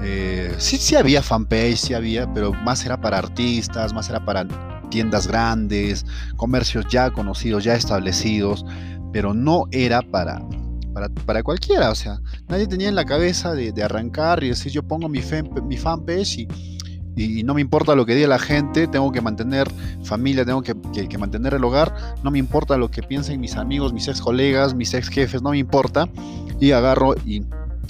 Eh, 0.02 0.56
sí, 0.58 0.78
sí 0.78 0.96
había 0.96 1.22
fanpage, 1.22 1.78
sí 1.78 1.94
había, 1.94 2.32
pero 2.34 2.54
más 2.54 2.86
era 2.86 3.00
para 3.00 3.18
artistas, 3.18 3.94
más 3.94 4.10
era 4.10 4.24
para 4.24 4.46
tiendas 4.90 5.28
grandes, 5.28 6.06
comercios 6.38 6.86
ya 6.90 7.12
conocidos, 7.12 7.64
ya 7.64 7.76
establecidos, 7.76 8.66
pero 9.12 9.34
no 9.34 9.66
era 9.72 10.02
para, 10.02 10.42
para, 11.26 11.44
cualquiera. 11.44 11.92
O 11.92 11.96
sea, 11.96 12.20
nadie 12.48 12.68
tenía 12.68 12.90
en 12.90 12.96
la 12.96 13.06
cabeza 13.06 13.54
de, 13.54 13.72
arrancar 13.84 14.44
y 14.44 14.50
decir 14.50 14.72
yo 14.72 14.84
pongo 14.84 15.08
mi, 15.10 15.22
fanpage 15.22 16.40
y 16.40 16.48
y, 17.18 17.44
no 17.44 17.56
me 17.56 17.62
importa 17.62 17.96
lo 17.96 18.06
que 18.06 18.14
diga 18.14 18.28
la 18.28 18.38
gente, 18.38 18.88
tengo 18.88 19.12
que 19.12 19.22
mantener 19.22 19.68
familia, 20.04 20.46
tengo 20.46 20.62
que, 20.62 21.18
mantener 21.18 21.56
el 21.56 21.64
hogar, 21.64 21.92
no 22.24 22.30
me 22.30 22.38
importa 22.38 22.78
lo 22.78 22.92
que 22.92 23.02
piensen 23.02 23.42
mis 23.42 23.56
amigos, 23.56 23.92
mis 23.92 24.08
ex 24.08 24.22
colegas, 24.22 24.76
mis 24.76 24.94
ex 24.94 25.10
jefes, 25.10 25.42
no 25.42 25.50
me 25.50 25.58
importa, 25.58 26.08
y 26.60 26.72
agarro 26.72 27.16
y 27.26 27.42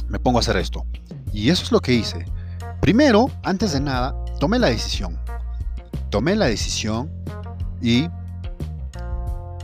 me 0.07 0.17
pongo 0.19 0.37
a 0.37 0.41
hacer 0.41 0.55
esto. 0.55 0.85
Y 1.33 1.49
eso 1.49 1.63
es 1.63 1.71
lo 1.73 1.81
que 1.81 1.93
hice. 1.93 2.25
Primero, 2.79 3.29
antes 3.43 3.73
de 3.73 3.81
nada, 3.81 4.15
tomé 4.39 4.59
la 4.59 4.67
decisión. 4.67 5.19
Tomé 6.09 6.37
la 6.37 6.45
decisión 6.45 7.11
y 7.81 8.07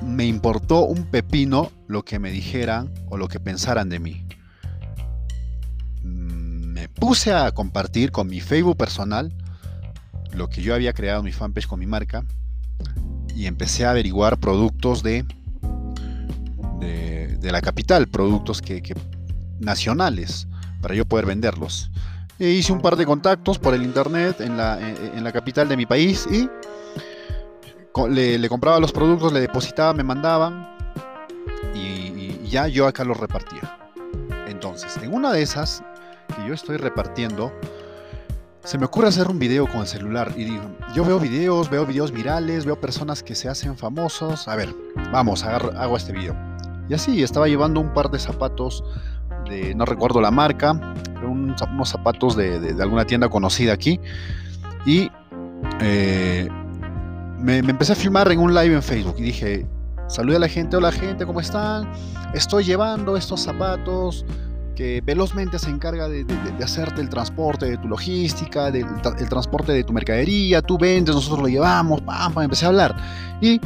me 0.06 0.26
importó 0.26 0.86
un 0.86 1.06
pepino 1.06 1.72
lo 1.88 2.04
que 2.04 2.20
me 2.20 2.32
dijeran 2.32 2.92
o 3.10 3.18
lo 3.18 3.28
que 3.28 3.40
pensaran 3.40 3.90
de 3.90 4.00
mí. 4.00 4.26
Me 6.04 6.90
puse 6.90 7.34
a 7.34 7.52
compartir 7.52 8.12
con 8.12 8.28
mi 8.28 8.42
Facebook 8.42 8.78
personal 8.78 9.34
lo 10.34 10.50
que 10.50 10.62
yo 10.62 10.74
había 10.74 10.94
creado 10.94 11.24
mi 11.24 11.32
fanpage 11.32 11.68
con 11.68 11.80
mi 11.80 11.86
marca 11.86 12.26
y 13.36 13.46
empecé 13.46 13.86
a 13.86 13.92
averiguar 13.92 14.40
productos 14.40 15.04
de, 15.04 15.26
de, 16.80 17.52
la 17.52 17.62
capital, 17.62 18.08
productos 18.08 18.62
que, 18.62 18.96
nacionales, 19.60 20.48
para 20.82 20.96
yo 20.96 21.06
poder 21.06 21.26
venderlos. 21.26 21.92
E 22.40 22.50
hice 22.50 22.74
un 22.74 22.82
par 22.82 22.96
de 22.96 23.06
contactos 23.06 23.60
por 23.60 23.74
el 23.74 23.84
internet 23.84 24.42
en 24.42 24.58
la, 24.58 24.80
en 24.80 25.24
la 25.24 25.32
capital 25.32 25.70
de 25.70 25.78
mi 25.78 25.86
país 25.86 26.28
y 26.32 26.50
le, 28.10 28.50
compraba 28.50 28.80
los 28.80 28.92
productos, 28.92 29.32
le 29.32 29.42
depositaba, 29.42 29.94
me 29.94 30.04
mandaban 30.04 30.68
y, 31.74 32.40
ya 32.48 32.68
yo 32.68 32.88
acá 32.88 33.04
los 33.04 33.18
repartía. 33.20 33.78
Entonces, 34.48 34.98
en 34.98 35.14
una 35.14 35.32
de 35.32 35.42
esas 35.42 35.84
que 36.36 36.48
yo 36.48 36.54
estoy 36.54 36.78
repartiendo, 36.78 37.52
se 38.64 38.78
me 38.78 38.86
ocurre 38.86 39.08
hacer 39.08 39.28
un 39.28 39.40
video 39.40 39.68
con 39.68 39.82
el 39.82 39.88
celular 39.88 40.32
y 40.38 40.46
digo, 40.46 40.64
yo 40.94 41.04
veo 41.04 41.20
videos, 41.20 41.70
veo 41.70 41.86
videos 41.86 42.12
virales, 42.12 42.66
veo 42.66 42.80
personas 42.80 43.24
que 43.24 43.36
se 43.36 43.50
hacen 43.50 43.76
famosos. 43.76 44.48
A 44.48 44.56
ver, 44.56 44.74
vamos, 45.12 45.44
hago 45.44 45.98
este 45.98 46.14
video. 46.14 46.36
Y 46.90 46.94
así, 46.94 47.24
estaba 47.24 47.48
llevando 47.48 47.80
un 47.80 47.94
par 47.94 48.12
de 48.12 48.20
zapatos 48.20 48.84
de, 49.50 49.74
no 49.76 49.86
recuerdo 49.86 50.22
la 50.22 50.32
marca, 50.32 50.80
unos 51.24 51.90
zapatos 51.90 52.36
de, 52.36 52.76
alguna 52.80 53.06
tienda 53.06 53.30
conocida 53.30 53.74
aquí. 53.74 54.00
Y 54.86 55.10
eh, 55.82 56.48
me, 57.44 57.58
empecé 57.58 57.92
a 57.94 57.96
filmar 57.96 58.32
en 58.32 58.40
un 58.40 58.54
live 58.54 58.74
en 58.74 58.82
Facebook 58.82 59.16
y 59.18 59.24
dije, 59.24 59.66
saludé 60.08 60.38
a 60.38 60.40
la 60.40 60.48
gente, 60.48 60.78
hola 60.78 60.92
gente, 60.92 61.26
¿cómo 61.26 61.42
están? 61.42 61.92
Estoy 62.34 62.64
llevando 62.64 63.18
estos 63.18 63.42
zapatos 63.42 64.26
que 64.76 65.02
velozmente 65.02 65.60
se 65.60 65.70
encarga 65.70 66.08
de, 66.08 66.26
hacerte 66.64 67.02
el 67.02 67.10
transporte 67.10 67.70
de 67.70 67.78
tu 67.78 67.88
logística, 67.88 68.72
del 68.72 68.88
el 69.20 69.30
transporte 69.30 69.74
de 69.74 69.84
tu 69.84 69.94
mercadería, 69.94 70.62
tú 70.62 70.78
vendes, 70.78 71.14
nosotros 71.14 71.42
lo 71.42 71.48
llevamos, 71.48 72.02
pam, 72.02 72.34
pam, 72.34 72.46
empecé 72.46 72.66
a 72.66 72.70
hablar. 72.70 72.96
Y 73.42 73.60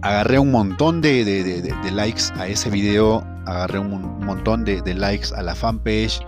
agarré 0.00 0.38
un 0.38 0.50
montón 0.50 1.00
de, 1.00 1.72
likes 1.92 2.24
a 2.38 2.48
ese 2.48 2.70
video, 2.70 3.22
agarré 3.44 3.78
un, 3.78 4.24
montón 4.24 4.64
de, 4.64 4.94
likes 4.94 5.28
a 5.36 5.42
la 5.42 5.54
fanpage, 5.54 6.20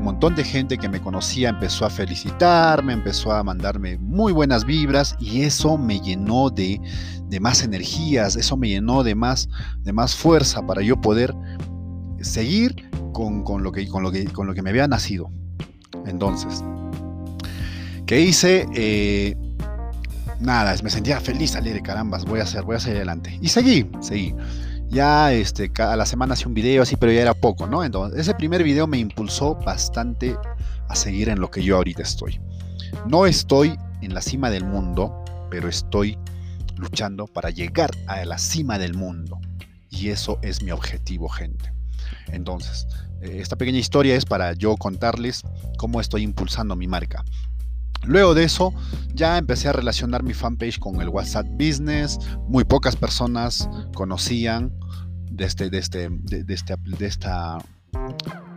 un 0.00 0.06
montón 0.06 0.34
de 0.34 0.44
gente 0.44 0.78
que 0.78 0.88
me 0.88 0.98
conocía 0.98 1.50
empezó 1.50 1.84
a 1.84 1.90
felicitarme, 1.90 2.94
empezó 2.94 3.32
a 3.32 3.44
mandarme 3.44 3.98
muy 3.98 4.32
buenas 4.32 4.64
vibras 4.64 5.14
y 5.20 5.42
eso 5.42 5.76
me 5.76 6.00
llenó 6.00 6.48
de, 6.48 6.80
más 7.38 7.62
energías, 7.62 8.34
eso 8.34 8.56
me 8.56 8.70
llenó 8.70 9.04
de 9.04 9.14
más, 9.14 9.50
de 9.82 9.92
más 9.92 10.16
fuerza 10.16 10.66
para 10.66 10.80
yo 10.80 10.98
poder 10.98 11.34
seguir 12.22 12.88
con, 13.12 13.44
lo 13.62 13.72
que, 13.72 13.86
con, 13.88 14.02
lo 14.02 14.10
que, 14.10 14.24
con 14.24 14.46
lo 14.46 14.54
que 14.54 14.62
me 14.62 14.70
había 14.70 14.88
nacido. 14.88 15.30
Entonces, 16.06 16.64
¿qué 18.06 18.22
hice? 18.22 18.66
Eh, 18.74 19.36
nada, 20.40 20.74
me 20.82 20.88
sentía 20.88 21.20
feliz, 21.20 21.50
salir 21.50 21.74
de 21.74 21.82
carambas, 21.82 22.24
voy 22.24 22.40
a 22.40 22.44
hacer, 22.44 22.62
voy 22.62 22.76
a 22.76 22.80
seguir 22.80 22.96
adelante. 22.96 23.38
Y 23.42 23.48
seguí, 23.48 23.86
seguí. 24.00 24.34
Ya 24.90 25.32
este, 25.32 25.70
cada 25.70 25.94
la 25.94 26.04
semana 26.04 26.34
hacía 26.34 26.48
un 26.48 26.54
video 26.54 26.82
así, 26.82 26.96
pero 26.96 27.12
ya 27.12 27.22
era 27.22 27.34
poco, 27.34 27.68
¿no? 27.68 27.84
Entonces, 27.84 28.18
ese 28.18 28.34
primer 28.34 28.64
video 28.64 28.88
me 28.88 28.98
impulsó 28.98 29.54
bastante 29.54 30.36
a 30.88 30.96
seguir 30.96 31.28
en 31.28 31.38
lo 31.38 31.48
que 31.48 31.62
yo 31.62 31.76
ahorita 31.76 32.02
estoy. 32.02 32.40
No 33.06 33.24
estoy 33.26 33.78
en 34.02 34.14
la 34.14 34.20
cima 34.20 34.50
del 34.50 34.64
mundo, 34.64 35.24
pero 35.48 35.68
estoy 35.68 36.18
luchando 36.76 37.28
para 37.28 37.50
llegar 37.50 37.90
a 38.08 38.24
la 38.24 38.36
cima 38.38 38.78
del 38.78 38.94
mundo. 38.94 39.38
Y 39.90 40.08
eso 40.08 40.40
es 40.42 40.60
mi 40.60 40.72
objetivo, 40.72 41.28
gente. 41.28 41.72
Entonces, 42.32 42.88
eh, 43.20 43.38
esta 43.40 43.54
pequeña 43.54 43.78
historia 43.78 44.16
es 44.16 44.24
para 44.24 44.54
yo 44.54 44.76
contarles 44.76 45.42
cómo 45.78 46.00
estoy 46.00 46.22
impulsando 46.22 46.74
mi 46.74 46.88
marca. 46.88 47.24
Luego 48.06 48.34
de 48.34 48.44
eso 48.44 48.72
ya 49.14 49.38
empecé 49.38 49.68
a 49.68 49.72
relacionar 49.72 50.22
mi 50.22 50.34
fanpage 50.34 50.78
con 50.78 51.00
el 51.00 51.08
WhatsApp 51.08 51.46
Business. 51.52 52.18
Muy 52.48 52.64
pocas 52.64 52.96
personas 52.96 53.68
conocían 53.94 54.72
de, 55.30 55.44
este, 55.44 55.70
este, 55.76 56.10
este, 56.30 56.76
esta 57.00 57.58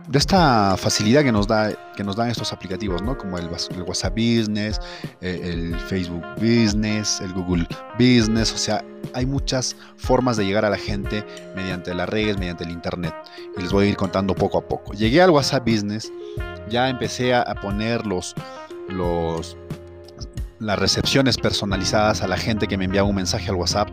de 0.08 0.18
esta 0.18 0.76
facilidad 0.76 1.22
que 1.22 1.32
nos, 1.32 1.46
da, 1.46 1.72
que 1.96 2.04
nos 2.04 2.16
dan 2.16 2.28
estos 2.28 2.52
aplicativos, 2.52 3.02
¿no? 3.02 3.16
Como 3.16 3.38
el, 3.38 3.48
WhatsApp 3.48 4.12
Business, 4.14 4.78
eh, 5.20 5.40
el 5.42 5.78
Facebook 5.78 6.22
Business, 6.36 7.20
el 7.20 7.32
Google 7.32 7.66
Business, 7.98 8.52
o 8.52 8.58
sea, 8.58 8.84
hay 9.14 9.24
muchas 9.24 9.76
formas 9.96 10.36
de 10.36 10.44
llegar 10.44 10.64
a 10.64 10.70
la 10.70 10.76
gente 10.76 11.24
mediante 11.56 11.94
las 11.94 12.08
redes, 12.08 12.38
mediante 12.38 12.64
el 12.64 12.70
Internet. 12.70 13.14
Y 13.56 13.62
les 13.62 13.72
voy 13.72 13.86
a 13.86 13.88
ir 13.88 13.96
contando 13.96 14.34
poco 14.34 14.58
a 14.58 14.68
poco. 14.68 14.92
Llegué 14.92 15.22
al 15.22 15.30
WhatsApp 15.30 15.66
Business, 15.66 16.12
ya 16.68 16.88
empecé 16.90 17.34
a 17.34 17.54
poner 17.62 18.04
los, 18.06 18.34
los, 18.88 19.56
las 20.60 20.78
recepciones 20.78 21.36
personalizadas 21.36 22.22
a 22.22 22.28
la 22.28 22.36
gente 22.36 22.66
que 22.66 22.76
me 22.76 22.84
enviaba 22.84 23.08
un 23.08 23.16
mensaje 23.16 23.48
al 23.50 23.56
WhatsApp 23.56 23.88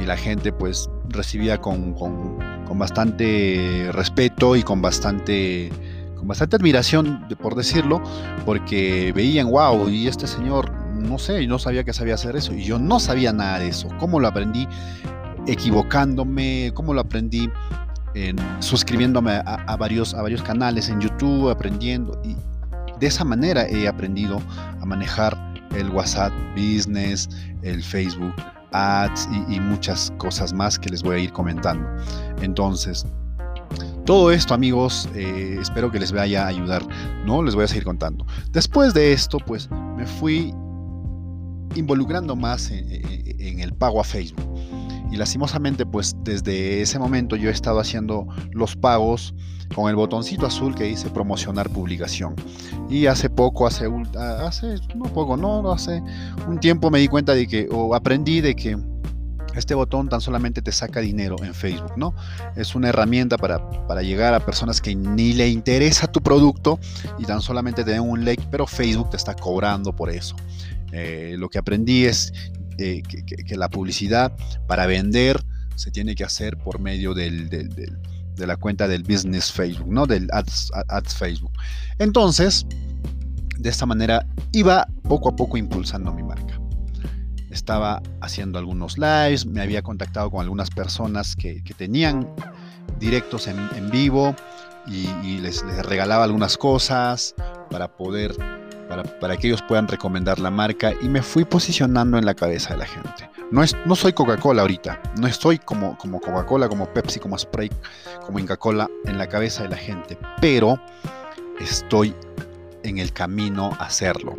y 0.00 0.04
la 0.04 0.16
gente 0.16 0.52
pues 0.52 0.88
recibía 1.08 1.58
con, 1.58 1.94
con, 1.94 2.38
bastante 2.78 3.90
respeto 3.92 4.54
y 4.54 4.62
con 4.62 4.80
bastante 4.80 5.72
con 6.16 6.28
bastante 6.28 6.56
admiración, 6.56 7.26
por 7.40 7.54
decirlo, 7.54 8.02
porque 8.44 9.12
veían, 9.14 9.50
wow, 9.50 9.88
y 9.88 10.08
este 10.08 10.26
señor, 10.26 10.70
no 10.94 11.16
sé, 11.18 11.46
no 11.46 11.58
sabía 11.60 11.84
que 11.84 11.92
sabía 11.92 12.14
hacer 12.14 12.34
eso, 12.34 12.52
y 12.54 12.64
yo 12.64 12.78
no 12.78 12.98
sabía 12.98 13.32
nada 13.32 13.60
de 13.60 13.68
eso. 13.68 13.88
¿Cómo 14.00 14.18
lo 14.18 14.26
aprendí? 14.26 14.66
Equivocándome, 15.46 16.72
¿cómo 16.74 16.92
lo 16.92 17.00
aprendí? 17.00 17.48
En, 18.14 18.36
suscribiéndome 18.58 19.30
a, 19.32 19.40
a, 19.40 19.76
varios, 19.76 20.12
a 20.14 20.22
varios 20.22 20.42
canales 20.42 20.88
en 20.88 21.00
YouTube, 21.00 21.50
aprendiendo, 21.50 22.20
y, 22.24 22.34
de 22.98 23.06
esa 23.06 23.24
manera 23.24 23.66
he 23.68 23.88
aprendido 23.88 24.40
a 24.80 24.86
manejar 24.86 25.36
el 25.74 25.90
WhatsApp 25.90 26.32
Business, 26.54 27.28
el 27.62 27.82
Facebook 27.82 28.34
Ads 28.72 29.28
y, 29.48 29.60
muchas 29.60 30.12
cosas 30.18 30.52
más 30.52 30.78
que 30.78 30.90
les 30.90 31.02
voy 31.02 31.16
a 31.16 31.18
ir 31.20 31.32
comentando. 31.32 31.88
Entonces, 32.42 33.06
todo 34.04 34.30
esto, 34.30 34.54
amigos, 34.54 35.08
eh, 35.14 35.58
espero 35.60 35.90
que 35.90 35.98
les 35.98 36.12
vaya 36.12 36.44
a 36.44 36.48
ayudar, 36.48 36.82
¿no? 37.24 37.42
Les 37.42 37.54
voy 37.54 37.64
a 37.64 37.68
seguir 37.68 37.84
contando. 37.84 38.26
Después 38.52 38.94
de 38.94 39.12
esto, 39.12 39.38
pues 39.38 39.70
me 39.96 40.06
fui 40.06 40.54
involucrando 41.74 42.34
más 42.34 42.70
en 42.70 43.60
el 43.60 43.72
pago 43.74 44.00
a 44.00 44.04
Facebook. 44.04 44.44
Y 45.10 45.16
lastimosamente, 45.16 45.86
pues 45.86 46.14
desde 46.22 46.82
ese 46.82 46.98
momento 46.98 47.36
yo 47.36 47.48
he 47.48 47.52
estado 47.52 47.80
haciendo 47.80 48.26
los 48.52 48.76
pagos 48.76 49.34
con 49.74 49.88
el 49.88 49.96
botoncito 49.96 50.46
azul 50.46 50.74
que 50.74 50.84
dice 50.84 51.10
promocionar 51.10 51.68
publicación. 51.70 52.34
Y 52.88 53.06
hace 53.06 53.30
poco, 53.30 53.66
hace, 53.66 53.86
hace 54.40 54.76
no 54.94 55.04
poco, 55.04 55.36
no, 55.36 55.70
hace 55.72 56.02
un 56.46 56.58
tiempo 56.58 56.90
me 56.90 56.98
di 56.98 57.08
cuenta 57.08 57.34
de 57.34 57.46
que, 57.46 57.68
o 57.70 57.94
aprendí 57.94 58.40
de 58.40 58.54
que 58.54 58.78
este 59.54 59.74
botón 59.74 60.08
tan 60.08 60.20
solamente 60.20 60.62
te 60.62 60.70
saca 60.72 61.00
dinero 61.00 61.36
en 61.42 61.52
Facebook, 61.52 61.92
¿no? 61.96 62.14
Es 62.54 62.74
una 62.74 62.90
herramienta 62.90 63.36
para, 63.36 63.68
para, 63.86 64.02
llegar 64.02 64.32
a 64.34 64.40
personas 64.40 64.80
que 64.80 64.94
ni 64.94 65.32
le 65.32 65.48
interesa 65.48 66.06
tu 66.06 66.20
producto 66.20 66.78
y 67.18 67.24
tan 67.24 67.40
solamente 67.40 67.82
te 67.82 67.90
den 67.90 68.02
un 68.02 68.24
like, 68.24 68.44
pero 68.50 68.66
Facebook 68.66 69.10
te 69.10 69.16
está 69.16 69.34
cobrando 69.34 69.94
por 69.94 70.10
eso. 70.10 70.36
Eh, 70.92 71.34
lo 71.38 71.48
que 71.48 71.58
aprendí 71.58 72.06
es 72.06 72.32
eh, 72.78 73.02
que, 73.02 73.56
la 73.56 73.68
publicidad 73.68 74.32
para 74.66 74.86
vender 74.86 75.42
se 75.74 75.90
tiene 75.90 76.14
que 76.14 76.24
hacer 76.24 76.56
por 76.56 76.80
medio 76.80 77.14
del, 77.14 77.48
de 78.38 78.46
la 78.46 78.56
cuenta 78.56 78.88
del 78.88 79.02
business 79.02 79.52
Facebook, 79.52 79.88
¿no? 79.88 80.06
Del 80.06 80.28
ads, 80.32 81.14
Facebook. 81.14 81.52
Entonces, 81.98 82.66
de 83.58 83.68
esta 83.68 83.86
manera 83.86 84.26
iba 84.52 84.86
poco 85.02 85.30
a 85.30 85.36
poco 85.36 85.56
impulsando 85.56 86.12
mi 86.12 86.22
marca. 86.22 86.60
Estaba 87.50 88.02
haciendo 88.20 88.58
algunos 88.58 88.98
lives, 88.98 89.46
me 89.46 89.60
había 89.60 89.82
contactado 89.82 90.30
con 90.30 90.40
algunas 90.40 90.70
personas 90.70 91.34
que, 91.34 91.62
tenían 91.76 92.28
directos 93.00 93.48
en, 93.48 93.90
vivo 93.90 94.34
y, 94.86 95.38
les, 95.38 95.64
les, 95.64 95.84
regalaba 95.84 96.24
algunas 96.24 96.56
cosas 96.56 97.34
para 97.70 97.88
poder 97.88 98.34
para, 98.88 99.36
que 99.36 99.48
ellos 99.48 99.62
puedan 99.62 99.86
recomendar 99.86 100.38
la 100.38 100.50
marca 100.50 100.92
y 101.00 101.08
me 101.08 101.22
fui 101.22 101.44
posicionando 101.44 102.18
en 102.18 102.24
la 102.24 102.34
cabeza 102.34 102.74
de 102.74 102.78
la 102.78 102.86
gente. 102.86 103.30
No, 103.50 103.62
es, 103.62 103.76
no 103.86 103.94
soy 103.94 104.12
Coca-Cola 104.12 104.62
ahorita, 104.62 105.00
no 105.20 105.26
estoy 105.26 105.58
como, 105.58 105.96
como 105.98 106.20
Coca-Cola, 106.20 106.68
como 106.68 106.86
Pepsi, 106.92 107.18
como 107.18 107.38
Sprite, 107.38 107.76
como 108.24 108.38
Inca-Cola 108.38 108.88
en 109.04 109.18
la 109.18 109.26
cabeza 109.26 109.62
de 109.62 109.70
la 109.70 109.76
gente, 109.76 110.18
pero 110.40 110.80
estoy 111.60 112.14
en 112.82 112.98
el 112.98 113.12
camino 113.12 113.70
a 113.78 113.84
hacerlo 113.84 114.34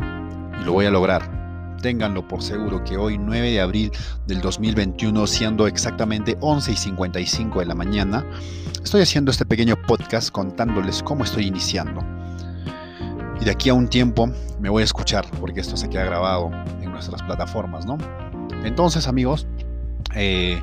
y 0.60 0.64
lo 0.64 0.72
voy 0.72 0.86
a 0.86 0.90
lograr. 0.90 1.40
Ténganlo 1.82 2.28
por 2.28 2.42
seguro 2.42 2.84
que 2.84 2.98
hoy 2.98 3.16
9 3.16 3.52
de 3.52 3.60
abril 3.60 3.90
del 4.26 4.42
2021, 4.42 5.26
siendo 5.26 5.66
exactamente 5.66 6.36
11 6.40 6.72
y 6.72 6.76
55 6.76 7.60
de 7.60 7.66
la 7.66 7.74
mañana, 7.74 8.24
estoy 8.84 9.00
haciendo 9.00 9.30
este 9.30 9.46
pequeño 9.46 9.80
podcast 9.80 10.30
contándoles 10.30 11.02
cómo 11.02 11.24
estoy 11.24 11.46
iniciando 11.46 12.04
y 13.40 13.44
de 13.44 13.50
aquí 13.50 13.70
a 13.70 13.74
un 13.74 13.88
tiempo 13.88 14.30
me 14.60 14.68
voy 14.68 14.82
a 14.82 14.84
escuchar, 14.84 15.24
porque 15.40 15.60
esto 15.60 15.76
se 15.76 15.88
queda 15.88 16.04
grabado 16.04 16.50
en 16.82 16.90
nuestras 16.90 17.22
plataformas, 17.22 17.86
¿no? 17.86 17.96
Entonces, 18.64 19.08
amigos, 19.08 19.46
eh, 20.14 20.62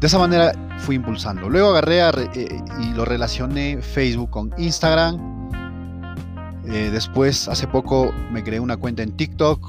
de 0.00 0.06
esa 0.06 0.18
manera 0.18 0.52
fui 0.78 0.96
impulsando. 0.96 1.50
Luego 1.50 1.70
agarré 1.70 2.00
eh, 2.34 2.62
y 2.80 2.94
lo 2.94 3.04
relacioné 3.04 3.82
Facebook 3.82 4.30
con 4.30 4.54
Instagram. 4.56 5.50
Eh, 6.66 6.88
después, 6.90 7.48
hace 7.48 7.66
poco, 7.66 8.10
me 8.32 8.42
creé 8.42 8.60
una 8.60 8.78
cuenta 8.78 9.02
en 9.02 9.12
TikTok. 9.12 9.68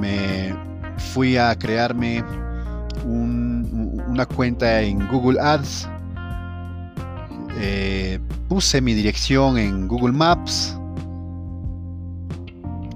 Me 0.00 0.56
fui 1.12 1.36
a 1.36 1.54
crearme 1.58 2.24
una 3.04 4.24
cuenta 4.26 4.80
en 4.80 5.06
Google 5.08 5.38
Ads. 5.40 5.88
puse 8.48 8.80
mi 8.80 8.94
dirección 8.94 9.58
en 9.58 9.88
Google 9.88 10.12
Maps 10.12 10.78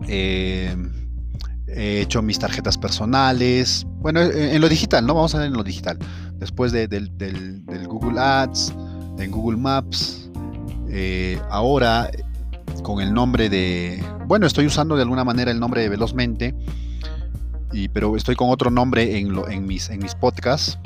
eh, 0.08 0.74
he 1.68 2.00
hecho 2.00 2.22
mis 2.22 2.38
tarjetas 2.38 2.76
personales. 2.78 3.86
Bueno, 4.00 4.20
en 4.20 4.60
lo 4.60 4.68
digital, 4.68 5.06
¿no? 5.06 5.14
Vamos 5.14 5.34
a 5.34 5.38
ver 5.38 5.48
en 5.48 5.54
lo 5.54 5.62
digital. 5.62 5.98
Después 6.34 6.72
del, 6.72 7.12
Google 7.86 8.20
Ads, 8.20 8.74
en 9.18 9.30
Google 9.30 9.58
Maps. 9.58 10.30
Eh, 10.88 11.40
ahora, 11.50 12.10
con 12.82 13.00
el 13.00 13.12
nombre 13.12 13.48
de. 13.48 14.02
Bueno, 14.26 14.46
estoy 14.46 14.66
usando 14.66 14.96
de 14.96 15.02
alguna 15.02 15.24
manera 15.24 15.50
el 15.50 15.60
nombre 15.60 15.82
de 15.82 15.88
Velozmente. 15.88 16.54
Y, 17.72 17.88
pero 17.88 18.16
estoy 18.16 18.34
con 18.34 18.48
otro 18.48 18.70
nombre 18.70 19.18
en, 19.18 19.34
en, 19.50 19.66
mis, 19.66 19.90
en 19.90 20.02
mis 20.02 20.14
podcasts. 20.14 20.78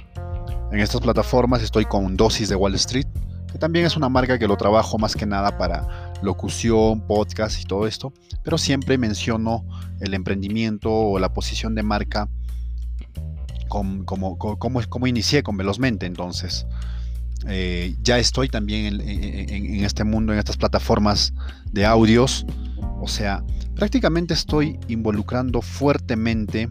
En 0.73 0.81
estas 0.81 1.01
plataformas 1.01 1.63
estoy 1.63 1.85
con 1.85 2.17
Dosis 2.17 2.49
de 2.49 2.57
Wall 2.57 2.75
Street 2.75 3.07
que 3.53 3.59
también 3.59 3.85
es 3.85 3.97
una 3.97 4.09
marca 4.09 4.39
que 4.39 4.49
lo 4.49 4.57
trabajo 4.57 4.99
más 4.99 5.15
que 5.15 5.27
nada 5.27 5.57
para 5.59 6.12
locución, 6.23 7.07
podcast 7.07 7.61
y 7.61 7.65
todo 7.65 7.87
esto, 7.87 8.13
pero 8.45 8.59
siempre 8.59 8.99
menciono 8.99 9.65
el 10.01 10.15
emprendimiento 10.15 10.91
o 10.93 11.19
la 11.19 11.33
posición 11.33 11.75
de 11.75 11.83
marca 11.83 12.29
como, 13.69 14.05
como, 14.05 14.39
como, 14.59 15.07
inicié 15.07 15.43
con 15.43 15.57
Velozmente, 15.57 16.05
entonces 16.07 16.67
eh, 17.47 17.97
ya 18.03 18.19
estoy 18.19 18.49
también 18.49 19.01
en, 19.01 19.85
este 19.85 20.05
mundo, 20.05 20.33
en 20.33 20.39
estas 20.39 20.59
plataformas 20.59 21.33
de 21.73 21.87
audios, 21.87 22.45
o 23.01 23.09
sea, 23.09 23.43
prácticamente 23.75 24.35
estoy 24.35 24.79
involucrando 24.89 25.63
fuertemente 25.63 26.69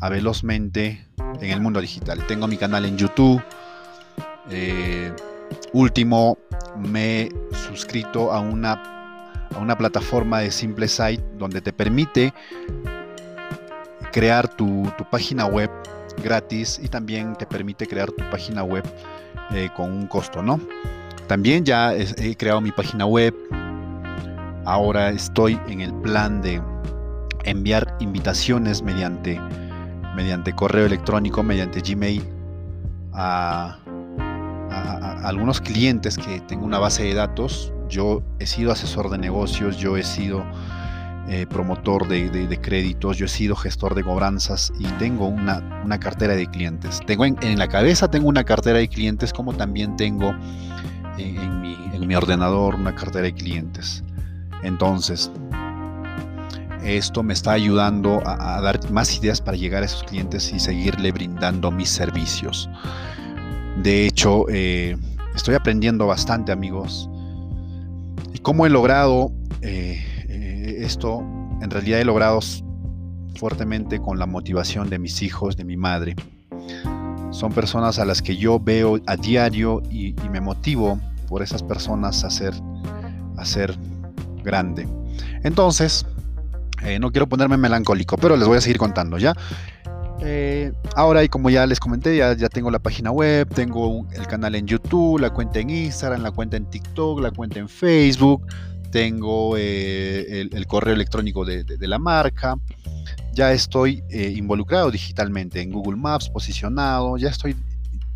a 0.00 0.08
Velozmente 0.08 1.06
en 1.40 1.50
el 1.50 1.60
mundo 1.60 1.80
digital. 1.80 2.26
Tengo 2.26 2.46
mi 2.46 2.56
canal 2.56 2.84
en 2.84 2.96
YouTube. 2.96 3.42
Eh, 4.50 5.12
Último, 5.72 6.38
me 6.76 7.22
he 7.22 7.32
suscrito 7.52 8.32
a 8.32 8.40
una, 8.40 8.72
a 9.54 9.58
una 9.58 9.76
plataforma 9.76 10.40
de 10.40 10.50
Simple 10.50 10.88
Site 10.88 11.22
donde 11.38 11.60
te 11.60 11.72
permite 11.72 12.32
crear 14.12 14.48
tu, 14.48 14.90
página 15.10 15.46
web 15.46 15.70
gratis 16.22 16.80
y 16.82 16.88
también 16.88 17.36
te 17.36 17.46
permite 17.46 17.86
crear 17.86 18.10
tu 18.10 18.24
página 18.30 18.64
web 18.64 18.84
eh, 19.52 19.68
con 19.76 19.92
un 19.92 20.06
costo, 20.06 20.42
¿no? 20.42 20.60
También 21.26 21.64
ya 21.64 21.94
he 21.94 22.36
creado 22.36 22.60
mi 22.60 22.72
página 22.72 23.04
web. 23.04 23.34
Ahora 24.64 25.10
estoy 25.10 25.60
en 25.68 25.82
el 25.82 25.94
plan 25.94 26.40
de 26.40 26.60
enviar 27.44 27.96
invitaciones 28.00 28.82
mediante, 28.82 29.40
mediante 30.16 30.54
correo 30.54 30.86
electrónico, 30.86 31.42
mediante 31.42 31.80
Gmail 31.80 32.22
a, 33.12 33.78
algunos 34.70 35.60
clientes 35.60 36.16
que 36.16 36.40
tengo 36.40 36.64
una 36.64 36.78
base 36.78 37.04
de 37.04 37.14
datos. 37.14 37.72
Yo 37.88 38.22
he 38.38 38.46
sido 38.46 38.72
asesor 38.72 39.10
de 39.10 39.18
negocios, 39.18 39.78
yo 39.78 39.96
he 39.96 40.02
sido 40.02 40.44
eh, 41.28 41.46
promotor 41.46 42.08
de, 42.08 42.58
créditos, 42.60 43.16
yo 43.16 43.26
he 43.26 43.28
sido 43.28 43.56
gestor 43.56 43.94
de 43.94 44.04
cobranzas 44.04 44.72
y 44.78 44.84
tengo 44.98 45.26
una, 45.26 45.62
cartera 46.00 46.34
de 46.34 46.46
clientes. 46.46 47.00
Tengo 47.06 47.24
en, 47.24 47.58
la 47.58 47.68
cabeza 47.68 48.10
tengo 48.10 48.28
una 48.28 48.44
cartera 48.44 48.78
de 48.78 48.88
clientes 48.88 49.32
como 49.32 49.54
también 49.54 49.96
tengo 49.96 50.34
en, 51.16 51.60
mi, 51.60 51.76
en 51.92 52.06
mi 52.06 52.14
ordenador 52.14 52.74
una 52.74 52.94
cartera 52.94 53.24
de 53.24 53.34
clientes. 53.34 54.04
Entonces, 54.62 55.30
esto 56.82 57.22
me 57.22 57.32
está 57.32 57.52
ayudando 57.52 58.22
a, 58.24 58.60
dar 58.60 58.90
más 58.90 59.16
ideas 59.18 59.40
para 59.40 59.56
llegar 59.56 59.82
a 59.82 59.86
esos 59.86 60.04
clientes 60.04 60.52
y 60.52 60.58
seguirle 60.58 61.12
brindando 61.12 61.70
mis 61.70 61.88
servicios. 61.88 62.68
De 63.82 64.06
hecho, 64.06 64.46
eh, 64.48 64.96
estoy 65.36 65.54
aprendiendo 65.54 66.06
bastante, 66.08 66.50
amigos. 66.50 67.08
¿Y 68.34 68.38
cómo 68.40 68.66
he 68.66 68.70
logrado 68.70 69.30
eh, 69.62 70.02
eh, 70.28 70.78
esto? 70.80 71.20
En 71.62 71.70
realidad 71.70 72.00
he 72.00 72.04
logrado 72.04 72.40
fuertemente 73.36 74.00
con 74.00 74.18
la 74.18 74.26
motivación 74.26 74.90
de 74.90 74.98
mis 74.98 75.22
hijos, 75.22 75.56
de 75.56 75.64
mi 75.64 75.76
madre. 75.76 76.16
Son 77.30 77.52
personas 77.52 78.00
a 78.00 78.04
las 78.04 78.20
que 78.20 78.36
yo 78.36 78.58
veo 78.58 78.98
a 79.06 79.16
diario 79.16 79.80
y, 79.90 80.14
me 80.28 80.40
motivo 80.40 80.98
por 81.28 81.42
esas 81.42 81.62
personas 81.62 82.24
a 82.24 82.30
ser, 82.30 82.54
a 83.36 83.44
grande. 84.42 84.88
Entonces, 85.44 86.04
no 87.00 87.12
quiero 87.12 87.28
ponerme 87.28 87.56
melancólico, 87.56 88.16
pero 88.16 88.36
les 88.36 88.48
voy 88.48 88.58
a 88.58 88.60
seguir 88.60 88.78
contando, 88.78 89.18
¿ya? 89.18 89.34
Eh, 90.20 90.72
ahora, 90.96 91.22
y 91.22 91.28
como 91.28 91.50
ya 91.50 91.66
les 91.66 91.78
comenté, 91.78 92.16
ya, 92.16 92.36
tengo 92.48 92.70
la 92.70 92.78
página 92.78 93.10
web, 93.10 93.48
tengo 93.54 94.06
el 94.12 94.26
canal 94.26 94.54
en 94.54 94.66
YouTube, 94.66 95.20
la 95.20 95.30
cuenta 95.30 95.60
en 95.60 95.70
Instagram, 95.70 96.22
la 96.22 96.30
cuenta 96.30 96.56
en 96.56 96.66
TikTok, 96.66 97.20
la 97.20 97.30
cuenta 97.30 97.58
en 97.58 97.68
Facebook, 97.68 98.46
tengo 98.90 99.56
eh, 99.56 100.48
el, 100.50 100.66
correo 100.66 100.94
electrónico 100.94 101.44
de, 101.44 101.64
la 101.80 101.98
marca, 101.98 102.56
ya 103.32 103.52
estoy 103.52 104.02
involucrado 104.10 104.90
digitalmente 104.90 105.60
en 105.60 105.70
Google 105.70 105.96
Maps, 105.96 106.28
posicionado, 106.28 107.16
ya 107.16 107.28
estoy 107.28 107.54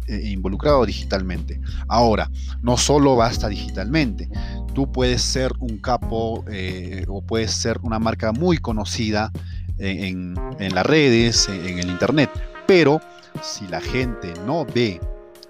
involucrado 0.08 0.84
digitalmente. 0.84 1.60
Ahora, 1.88 2.30
no 2.62 2.76
solo 2.76 3.16
basta 3.16 3.48
digitalmente, 3.48 4.28
tú 4.74 4.90
puedes 4.90 5.22
ser 5.22 5.52
un 5.60 5.78
capo 5.78 6.44
eh, 6.50 7.04
o 7.08 7.22
puedes 7.22 7.52
ser 7.52 7.78
una 7.82 7.98
marca 7.98 8.32
muy 8.32 8.58
conocida 8.58 9.30
en, 9.78 10.34
las 10.74 10.86
redes, 10.86 11.48
en 11.48 11.78
el 11.78 11.90
internet, 11.90 12.30
pero 12.66 13.00
si 13.42 13.66
la 13.68 13.80
gente 13.80 14.32
no 14.46 14.64
ve 14.64 15.00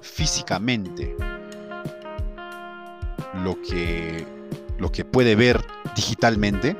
físicamente 0.00 1.14
lo 3.42 3.60
que, 3.62 4.26
lo 4.78 4.90
que 4.90 5.04
puede 5.04 5.34
ver 5.34 5.64
digitalmente, 5.94 6.76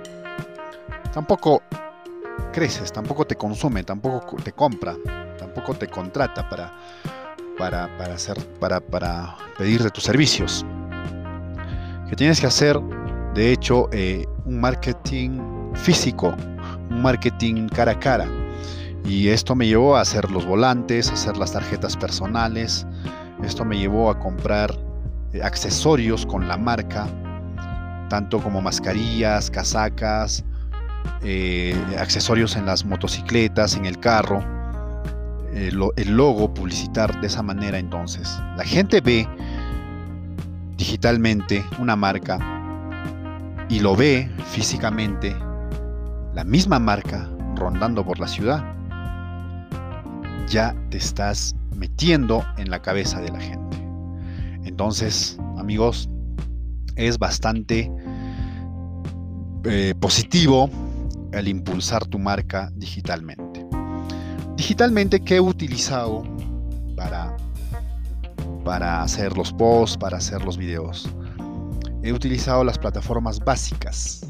tampoco 1.12 1.62
creces, 2.52 2.92
tampoco 2.92 3.26
te 3.26 3.36
consume, 3.36 3.82
tampoco 3.84 4.36
te 4.42 4.52
compra, 4.52 4.96
tampoco 5.38 5.74
te 5.74 5.88
contrata 5.88 6.48
para, 6.48 6.72
para, 7.58 7.96
para, 7.96 8.14
hacer, 8.14 8.38
para, 8.60 8.80
para 8.80 9.36
pedirte 9.58 9.90
tus 9.90 10.04
servicios. 10.04 10.64
Que 12.08 12.16
tienes 12.16 12.40
que 12.40 12.46
hacer, 12.46 12.78
de 13.34 13.52
hecho, 13.52 13.88
eh, 13.92 14.26
un 14.44 14.60
marketing 14.60 15.72
físico, 15.74 16.34
marketing 17.00 17.68
cara 17.68 17.92
a 17.92 17.98
cara. 17.98 18.26
Y 19.04 19.28
esto 19.28 19.54
me 19.54 19.66
llevó 19.66 19.96
a 19.96 20.02
hacer 20.02 20.30
los 20.30 20.46
volantes, 20.46 21.10
a 21.10 21.14
hacer 21.14 21.36
las 21.36 21.52
tarjetas 21.52 21.96
personales. 21.96 22.86
Esto 23.42 23.64
me 23.64 23.78
llevó 23.78 24.10
a 24.10 24.18
comprar 24.18 24.72
eh, 25.32 25.42
accesorios 25.42 26.24
con 26.24 26.46
la 26.46 26.56
marca, 26.56 27.06
tanto 28.08 28.40
como 28.40 28.60
mascarillas, 28.60 29.50
casacas, 29.50 30.44
eh, 31.22 31.76
accesorios 31.98 32.54
en 32.56 32.66
las 32.66 32.84
motocicletas, 32.84 33.76
en 33.76 33.86
el 33.86 33.98
carro. 33.98 34.44
el 35.52 36.16
logo, 36.16 36.54
publicitar 36.54 37.20
de 37.20 37.26
esa 37.26 37.42
manera 37.42 37.78
entonces. 37.78 38.40
La 38.56 38.64
gente 38.64 39.02
ve 39.02 39.28
digitalmente 40.78 41.62
una 41.78 41.94
marca 41.94 42.38
y 43.68 43.80
lo 43.80 43.94
ve 43.94 44.30
físicamente 44.46 45.36
la 46.34 46.44
misma 46.44 46.78
marca 46.78 47.28
rondando 47.56 48.04
por 48.04 48.18
la 48.18 48.28
ciudad, 48.28 48.64
ya 50.48 50.74
te 50.90 50.98
estás 50.98 51.54
metiendo 51.76 52.44
en 52.56 52.70
la 52.70 52.80
cabeza 52.80 53.20
de 53.20 53.30
la 53.30 53.40
gente. 53.40 53.76
Entonces, 54.64 55.38
amigos, 55.58 56.08
es 56.96 57.18
bastante 57.18 57.90
eh, 59.64 59.94
positivo 60.00 60.68
el 61.32 61.48
impulsar 61.48 62.06
tu 62.06 62.18
marca 62.18 62.70
digitalmente. 62.74 63.66
Digitalmente, 64.56 65.20
¿qué 65.20 65.36
he 65.36 65.40
utilizado 65.40 66.22
para 66.96 67.36
para 68.64 69.02
hacer 69.02 69.36
los 69.36 69.52
posts, 69.52 69.96
para 69.96 70.18
hacer 70.18 70.42
los 70.44 70.56
videos. 70.56 71.08
He 72.02 72.12
utilizado 72.12 72.64
las 72.64 72.78
plataformas 72.78 73.38
básicas 73.40 74.26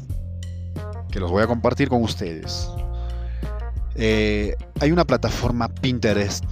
que 1.13 1.19
los 1.19 1.29
voy 1.29 1.43
a 1.43 1.47
compartir 1.47 1.89
con 1.89 2.01
ustedes. 2.01 2.67
Eh, 3.93 4.55
hay 4.79 4.91
una 4.91 5.05
plataforma 5.05 5.67
Pinterest 5.67 6.43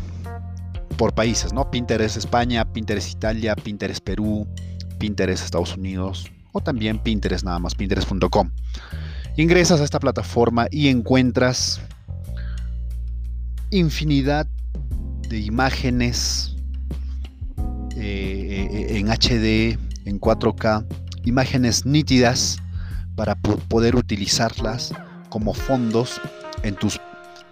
por 0.98 1.16
países, 1.16 1.52
¿no? 1.52 1.72
Pinterest 1.72 2.16
España, 2.16 2.64
Pinterest 2.72 3.12
Italia, 3.12 3.56
Pinterest 3.56 4.04
Perú, 4.04 4.48
Pinterest 5.00 5.44
Estados 5.44 5.76
Unidos 5.76 6.32
o 6.52 6.62
también 6.62 7.00
Pinterest 7.00 7.44
nada 7.44 7.58
más, 7.58 7.74
pinterest.com. 7.74 8.52
Ingresas 9.36 9.82
a 9.82 9.84
esta 9.84 10.00
plataforma 10.00 10.68
y 10.70 10.90
encuentras 10.90 11.82
infinidad 13.72 14.46
de 15.28 15.40
imágenes 15.40 16.56
eh, 17.96 18.70
eh, 18.72 18.98
en 19.00 19.08
HD, 19.08 19.80
en 20.06 20.20
4K, 20.20 20.86
imágenes 21.26 21.84
nítidas 21.84 22.61
para 23.22 23.36
poder 23.36 23.96
utilizarlas 23.96 24.92
como 25.30 25.54
fondos 25.54 26.20
en 26.64 26.74
tus 26.74 27.00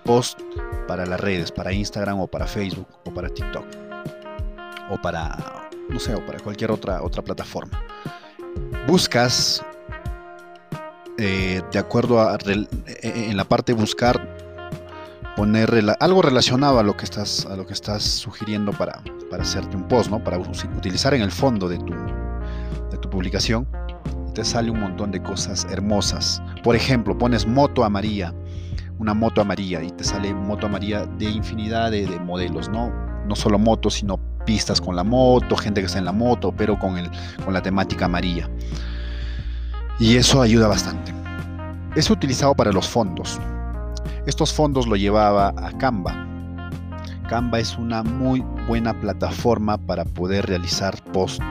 posts 0.03 0.43
para 0.87 1.05
las 1.05 1.19
redes, 1.19 1.51
para 1.51 1.71
Instagram 1.71 2.21
o 2.21 2.25
para 2.25 2.47
Facebook 2.47 2.87
o 3.05 3.13
para 3.13 3.29
TikTok 3.29 3.65
o 4.89 4.99
para, 4.99 5.69
no 5.87 5.99
sé, 5.99 6.15
o 6.15 6.25
para 6.25 6.39
cualquier 6.39 6.71
otra, 6.71 7.03
otra 7.03 7.21
plataforma. 7.21 7.83
Buscas, 8.87 9.63
eh, 11.19 11.61
de 11.71 11.77
acuerdo 11.77 12.19
a, 12.19 12.35
en 13.03 13.37
la 13.37 13.43
parte 13.43 13.73
buscar, 13.73 14.39
poner 15.35 15.71
algo 15.99 16.23
relacionado 16.23 16.79
a 16.79 16.83
lo 16.83 16.97
que 16.97 17.05
estás, 17.05 17.45
a 17.45 17.55
lo 17.55 17.67
que 17.67 17.73
estás 17.73 18.01
sugiriendo 18.01 18.71
para, 18.71 19.03
para 19.29 19.43
hacerte 19.43 19.77
un 19.77 19.87
post, 19.87 20.09
¿no? 20.09 20.23
Para 20.23 20.39
utilizar 20.39 21.13
en 21.13 21.21
el 21.21 21.31
fondo 21.31 21.69
de 21.69 21.77
tu, 21.77 21.93
de 22.89 22.97
tu 22.99 23.07
publicación. 23.07 23.67
Te 24.39 24.45
sale 24.45 24.71
un 24.71 24.79
montón 24.79 25.11
de 25.11 25.21
cosas 25.21 25.67
hermosas. 25.69 26.41
Por 26.63 26.73
ejemplo, 26.73 27.17
pones 27.17 27.45
moto 27.45 27.83
amarilla, 27.83 28.33
una 28.97 29.13
moto 29.13 29.41
amarilla, 29.41 29.83
y 29.83 29.89
te 29.89 30.05
sale 30.05 30.33
moto 30.33 30.67
amarilla 30.67 31.05
de 31.05 31.25
infinidad 31.25 31.91
de, 31.91 32.07
modelos, 32.21 32.69
¿no? 32.69 32.89
No 33.27 33.35
solo 33.35 33.59
motos, 33.59 33.95
sino 33.95 34.17
pistas 34.45 34.79
con 34.79 34.95
la 34.95 35.03
moto, 35.03 35.57
gente 35.57 35.81
que 35.81 35.87
está 35.87 35.99
en 35.99 36.05
la 36.05 36.13
moto, 36.13 36.53
pero 36.55 36.79
con, 36.79 36.97
el, 36.97 37.11
con 37.43 37.53
la 37.53 37.61
temática 37.61 38.05
amarilla. 38.05 38.49
Y 39.99 40.15
eso 40.15 40.41
ayuda 40.41 40.69
bastante. 40.69 41.13
Es 41.97 42.09
utilizado 42.09 42.55
para 42.55 42.71
los 42.71 42.87
fondos. 42.87 43.41
Estos 44.25 44.53
fondos 44.53 44.87
lo 44.87 44.95
llevaba 44.95 45.49
a 45.49 45.77
Canva. 45.77 46.15
Canva 47.27 47.59
es 47.59 47.77
una 47.77 48.03
muy 48.03 48.39
buena 48.69 48.97
plataforma 49.01 49.77
para 49.77 50.05
poder 50.05 50.45
realizar 50.45 50.95
posts 51.11 51.43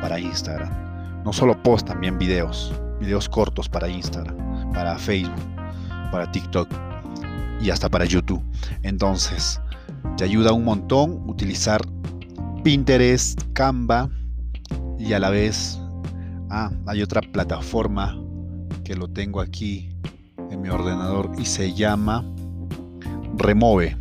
para 0.00 0.20
Instagram. 0.20 0.87
No 1.28 1.34
solo 1.34 1.62
posts, 1.62 1.90
también 1.90 2.18
videos. 2.18 2.72
Videos 3.00 3.28
cortos 3.28 3.68
para 3.68 3.86
Instagram, 3.86 4.72
para 4.72 4.96
Facebook, 4.98 5.38
para 6.10 6.32
TikTok 6.32 6.66
y 7.60 7.68
hasta 7.68 7.90
para 7.90 8.06
YouTube. 8.06 8.42
Entonces, 8.82 9.60
te 10.16 10.24
ayuda 10.24 10.54
un 10.54 10.64
montón 10.64 11.28
utilizar 11.28 11.82
Pinterest, 12.64 13.42
Canva 13.52 14.08
y 14.98 15.12
a 15.12 15.18
la 15.18 15.28
vez 15.28 15.78
Ah, 16.48 16.70
hay 16.86 17.02
otra 17.02 17.20
plataforma 17.20 18.18
que 18.82 18.94
lo 18.94 19.06
tengo 19.08 19.42
aquí 19.42 19.90
en 20.50 20.62
mi 20.62 20.70
ordenador 20.70 21.32
y 21.38 21.44
se 21.44 21.74
llama 21.74 22.24
Remove. 23.36 23.98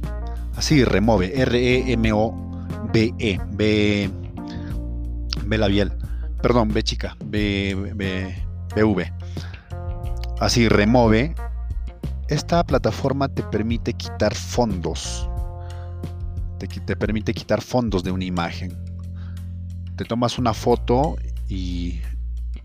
Así, 0.55 0.85
Remove. 0.85 1.41
R-E-M-O-B-E. 1.41 3.39
B, 3.51 4.09
B 5.45 5.57
labial. 5.57 6.06
Perdón, 6.41 6.69
B 6.69 6.83
chica. 6.83 7.15
B, 7.25 7.75
B, 7.95 8.35
BV. 8.75 9.11
Así, 10.39 10.69
Remove. 10.69 11.35
Esta 12.27 12.63
plataforma 12.63 13.29
te 13.29 13.43
permite 13.43 13.93
quitar 13.93 14.35
fondos. 14.35 15.29
Te, 16.59 16.67
te 16.67 16.95
permite 16.95 17.33
quitar 17.33 17.61
fondos 17.61 18.03
de 18.03 18.11
una 18.11 18.25
imagen. 18.25 18.77
Te 19.95 20.05
tomas 20.05 20.37
una 20.37 20.53
foto 20.53 21.15
y 21.47 22.01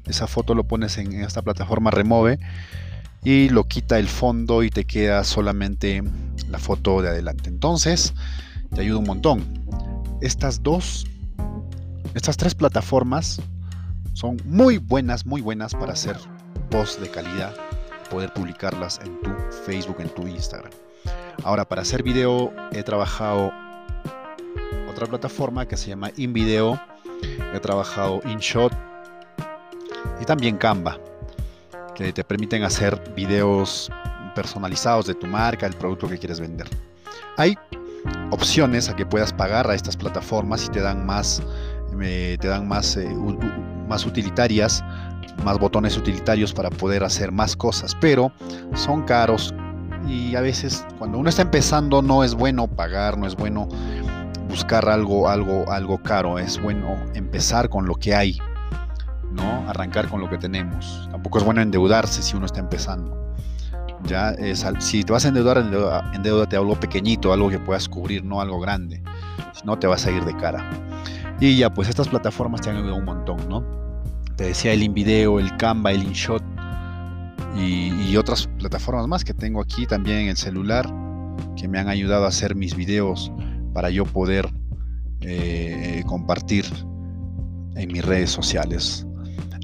esa 0.06 0.26
foto 0.26 0.54
lo 0.54 0.64
pones 0.64 0.98
en 0.98 1.12
esta 1.22 1.42
plataforma 1.42 1.90
Remove 1.90 2.38
y 3.24 3.48
lo 3.50 3.64
quita 3.64 3.98
el 3.98 4.08
fondo 4.08 4.62
y 4.62 4.70
te 4.70 4.84
queda 4.84 5.22
solamente 5.24 6.02
la 6.48 6.58
foto 6.58 7.02
de 7.02 7.08
adelante. 7.08 7.48
Entonces, 7.48 8.14
te 8.74 8.80
ayuda 8.80 8.98
un 8.98 9.06
montón. 9.06 9.44
Estas 10.20 10.62
dos, 10.62 11.06
estas 12.14 12.36
tres 12.36 12.54
plataformas 12.54 13.40
son 14.12 14.36
muy 14.44 14.78
buenas, 14.78 15.26
muy 15.26 15.40
buenas 15.40 15.74
para 15.74 15.92
hacer 15.92 16.16
posts 16.70 17.00
de 17.00 17.08
calidad, 17.10 17.54
poder 18.10 18.32
publicarlas 18.32 19.00
en 19.04 19.20
tu 19.20 19.30
Facebook, 19.64 19.96
en 20.00 20.08
tu 20.10 20.26
Instagram. 20.26 20.70
Ahora, 21.44 21.66
para 21.66 21.82
hacer 21.82 22.02
video 22.02 22.52
he 22.72 22.82
trabajado 22.82 23.52
otra 24.90 25.06
plataforma 25.06 25.66
que 25.66 25.76
se 25.76 25.88
llama 25.88 26.10
InVideo, 26.16 26.80
he 27.54 27.60
trabajado 27.60 28.20
InShot 28.24 28.72
y 30.20 30.24
también 30.24 30.56
Canva 30.56 30.98
que 31.94 32.12
te 32.12 32.24
permiten 32.24 32.64
hacer 32.64 33.02
videos 33.14 33.90
personalizados 34.34 35.06
de 35.06 35.14
tu 35.14 35.26
marca, 35.26 35.66
el 35.66 35.74
producto 35.74 36.08
que 36.08 36.18
quieres 36.18 36.40
vender. 36.40 36.68
Hay 37.36 37.56
opciones 38.30 38.88
a 38.88 38.96
que 38.96 39.06
puedas 39.06 39.32
pagar 39.32 39.70
a 39.70 39.74
estas 39.74 39.96
plataformas 39.96 40.66
y 40.66 40.68
te 40.68 40.80
dan 40.80 41.04
más, 41.04 41.42
te 41.98 42.48
dan 42.48 42.66
más, 42.66 42.96
eh, 42.96 43.08
más 43.92 44.06
utilitarias, 44.06 44.82
más 45.44 45.58
botones 45.58 45.98
utilitarios 45.98 46.54
para 46.54 46.70
poder 46.70 47.04
hacer 47.04 47.30
más 47.30 47.54
cosas, 47.54 47.94
pero 48.00 48.32
son 48.74 49.02
caros 49.02 49.54
y 50.08 50.34
a 50.34 50.40
veces 50.40 50.86
cuando 50.98 51.18
uno 51.18 51.28
está 51.28 51.42
empezando 51.42 52.00
no 52.00 52.24
es 52.24 52.34
bueno 52.34 52.68
pagar, 52.68 53.18
no 53.18 53.26
es 53.26 53.36
bueno 53.36 53.68
buscar 54.48 54.88
algo, 54.88 55.28
algo, 55.28 55.70
algo 55.70 56.02
caro, 56.02 56.38
es 56.38 56.58
bueno 56.58 56.96
empezar 57.12 57.68
con 57.68 57.84
lo 57.84 57.96
que 57.96 58.14
hay 58.14 58.38
¿no? 59.30 59.68
Arrancar 59.68 60.08
con 60.08 60.20
lo 60.20 60.28
que 60.28 60.38
tenemos. 60.38 61.08
Tampoco 61.10 61.38
es 61.38 61.44
bueno 61.44 61.60
endeudarse 61.60 62.22
si 62.22 62.34
uno 62.34 62.46
está 62.46 62.60
empezando. 62.60 63.34
Ya 64.04 64.30
es, 64.30 64.66
si 64.78 65.04
te 65.04 65.12
vas 65.12 65.24
a 65.24 65.28
endeudar, 65.28 65.58
endeudate 65.58 66.56
algo 66.56 66.78
pequeñito, 66.78 67.32
algo 67.32 67.48
que 67.50 67.58
puedas 67.58 67.88
cubrir, 67.88 68.24
no 68.24 68.40
algo 68.40 68.58
grande. 68.58 69.02
Si 69.52 69.64
no, 69.64 69.78
te 69.78 69.86
vas 69.86 70.06
a 70.06 70.10
ir 70.10 70.24
de 70.24 70.36
cara. 70.36 70.68
Y 71.42 71.56
ya, 71.56 71.74
pues 71.74 71.88
estas 71.88 72.06
plataformas 72.06 72.60
te 72.60 72.70
han 72.70 72.76
ayudado 72.76 72.94
un 72.94 73.04
montón, 73.04 73.48
¿no? 73.48 73.64
Te 74.36 74.44
decía 74.44 74.72
el 74.74 74.84
InVideo, 74.84 75.40
el 75.40 75.56
Canva, 75.56 75.90
el 75.90 76.04
InShot 76.04 76.40
y, 77.56 78.16
otras 78.16 78.46
plataformas 78.60 79.08
más 79.08 79.24
que 79.24 79.34
tengo 79.34 79.60
aquí 79.60 79.84
también 79.86 80.18
en 80.18 80.28
el 80.28 80.36
celular 80.36 80.86
que 81.56 81.66
me 81.66 81.80
han 81.80 81.88
ayudado 81.88 82.26
a 82.26 82.28
hacer 82.28 82.54
mis 82.54 82.76
videos 82.76 83.32
para 83.74 83.90
yo 83.90 84.04
poder 84.04 84.48
eh, 85.22 86.04
compartir 86.06 86.64
en 87.74 87.90
mis 87.90 88.04
redes 88.04 88.30
sociales. 88.30 89.04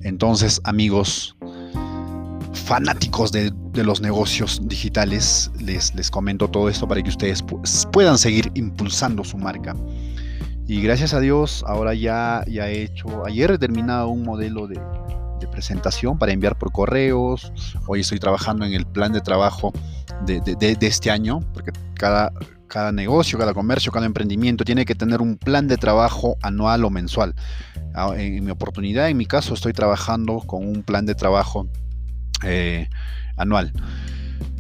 Entonces, 0.03 0.61
amigos 0.64 1.37
fanáticos 2.55 3.31
de, 3.31 3.53
los 3.75 4.01
negocios 4.01 4.61
digitales, 4.64 5.53
les, 5.61 5.95
les, 5.95 6.11
comento 6.11 6.49
todo 6.49 6.69
esto 6.69 6.88
para 6.88 7.01
que 7.01 7.11
ustedes 7.11 7.45
puedan 7.93 8.19
seguir 8.19 8.51
impulsando 8.55 9.23
su 9.23 9.38
marca. 9.38 9.77
Y 10.68 10.83
gracias 10.83 11.14
a 11.14 11.20
Dios, 11.20 11.64
ahora 11.66 11.94
ya, 11.94 12.44
ya 12.46 12.68
he 12.68 12.83
hecho, 12.83 13.24
ayer 13.24 13.50
he 13.50 13.59
terminado 13.59 14.11
un 14.11 14.22
modelo 14.22 14.66
de, 14.66 14.78
presentación 15.50 16.18
para 16.18 16.31
enviar 16.33 16.59
por 16.59 16.70
correos. 16.72 17.52
Hoy 17.87 18.00
estoy 18.00 18.18
trabajando 18.18 18.66
en 18.66 18.74
el 18.74 18.87
plan 18.87 19.12
de 19.12 19.22
trabajo 19.22 19.72
de, 20.26 20.76
este 20.83 21.11
año, 21.11 21.40
porque 21.54 21.72
cada, 21.94 22.33
cada 22.68 22.92
negocio, 22.92 23.38
cada 23.38 23.54
comercio, 23.54 23.90
cada 23.90 24.04
emprendimiento 24.04 24.62
tiene 24.62 24.85
que 24.85 24.94
tener 24.94 25.22
un 25.22 25.38
plan 25.38 25.66
de 25.66 25.78
trabajo 25.78 26.37
anual 26.42 26.85
o 26.85 26.90
mensual. 26.90 27.35
Ah, 27.94 28.12
en 28.14 28.44
mi 28.44 28.50
oportunidad, 28.50 29.09
en 29.09 29.16
mi 29.16 29.24
caso, 29.24 29.54
estoy 29.54 29.72
trabajando 29.72 30.40
con 30.40 30.68
un 30.68 30.83
plan 30.83 31.07
de 31.07 31.14
trabajo 31.14 31.66
eh, 32.44 32.90
anual. 33.38 33.72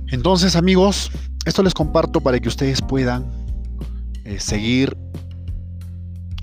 Entonces, 0.06 0.56
amigos, 0.56 1.12
esto 1.44 1.62
les 1.62 1.74
comparto 1.74 2.22
para 2.22 2.40
que 2.40 2.48
ustedes 2.48 2.80
puedan 2.80 3.30
eh, 4.24 4.40
seguir 4.40 4.96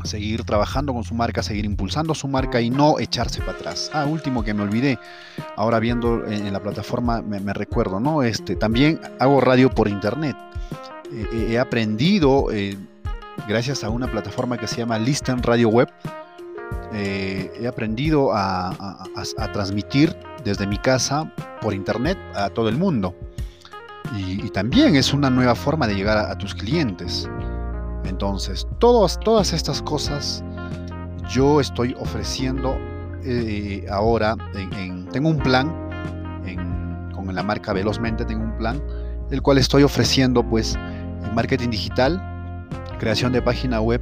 seguir 0.05 0.43
trabajando 0.43 0.93
con 0.93 1.03
su 1.03 1.13
marca, 1.13 1.43
seguir 1.43 1.65
impulsando 1.65 2.13
su 2.13 2.27
marca 2.27 2.61
y 2.61 2.69
no 2.69 2.99
echarse 2.99 3.39
para 3.39 3.53
atrás. 3.53 3.91
Ah, 3.93 4.05
último 4.05 4.43
que 4.43 4.53
me 4.53 4.63
olvidé, 4.63 4.99
ahora 5.55 5.79
viendo 5.79 6.25
en, 6.25 6.51
la 6.51 6.61
plataforma 6.61 7.21
me, 7.21 7.53
recuerdo, 7.53 7.99
¿no? 7.99 8.23
Este, 8.23 8.55
también 8.55 8.99
hago 9.19 9.41
radio 9.41 9.69
por 9.69 9.87
internet. 9.87 10.35
He 11.31 11.57
aprendido, 11.59 12.51
eh, 12.51 12.77
gracias 13.47 13.83
a 13.83 13.89
una 13.89 14.11
plataforma 14.11 14.57
que 14.57 14.67
se 14.67 14.77
llama 14.77 14.97
Listen 14.97 15.41
Radio 15.43 15.69
Web, 15.69 15.89
eh, 16.93 17.51
he 17.59 17.67
aprendido 17.67 18.31
a, 18.33 19.03
transmitir 19.51 20.15
desde 20.43 20.65
mi 20.67 20.77
casa 20.77 21.31
por 21.61 21.73
internet 21.73 22.17
a 22.33 22.49
todo 22.49 22.69
el 22.69 22.77
mundo. 22.77 23.15
Y, 24.17 24.49
también 24.49 24.95
es 24.95 25.13
una 25.13 25.29
nueva 25.29 25.55
forma 25.55 25.87
de 25.87 25.95
llegar 25.95 26.17
a, 26.17 26.37
tus 26.37 26.55
clientes. 26.55 27.29
Entonces, 28.07 28.67
todas, 28.79 29.53
estas 29.53 29.81
cosas 29.81 30.43
yo 31.29 31.59
estoy 31.59 31.95
ofreciendo 31.99 32.77
ahora. 33.89 34.35
tengo 35.11 35.29
un 35.29 35.39
plan 35.39 35.85
con 37.25 37.33
la 37.33 37.43
marca 37.43 37.73
Velozmente, 37.73 38.23
tengo 38.25 38.43
un 38.43 38.57
plan, 38.57 38.81
el 39.31 39.41
cual 39.41 39.57
estoy 39.57 39.83
ofreciendo 39.83 40.43
pues 40.47 40.77
marketing 41.33 41.69
digital, 41.69 42.21
creación 42.99 43.31
de 43.33 43.41
página 43.41 43.81
web, 43.81 44.01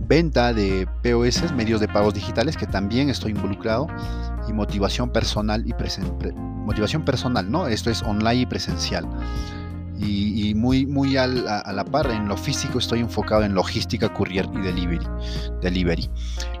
venta 0.00 0.52
de 0.52 0.88
POS, 1.02 1.52
medios 1.52 1.80
de 1.80 1.88
pagos 1.88 2.14
digitales, 2.14 2.56
que 2.56 2.66
también 2.66 3.10
estoy 3.10 3.32
involucrado, 3.32 3.86
y 4.48 4.52
motivación 4.52 5.10
personal 5.10 5.64
y 5.66 5.74
motivación 6.34 7.04
personal, 7.04 7.50
¿no? 7.50 7.66
Esto 7.66 7.90
es 7.90 8.02
online 8.02 8.42
y 8.42 8.46
presencial. 8.46 9.06
Y, 9.98 10.54
muy, 10.54 10.86
muy 10.86 11.16
a, 11.16 11.26
la 11.26 11.84
par 11.84 12.10
en 12.10 12.28
lo 12.28 12.36
físico 12.36 12.78
estoy 12.78 13.00
enfocado 13.00 13.44
en 13.44 13.54
logística, 13.54 14.12
courier 14.12 14.46
y 14.54 14.60
delivery, 14.60 15.06
delivery. 15.62 16.10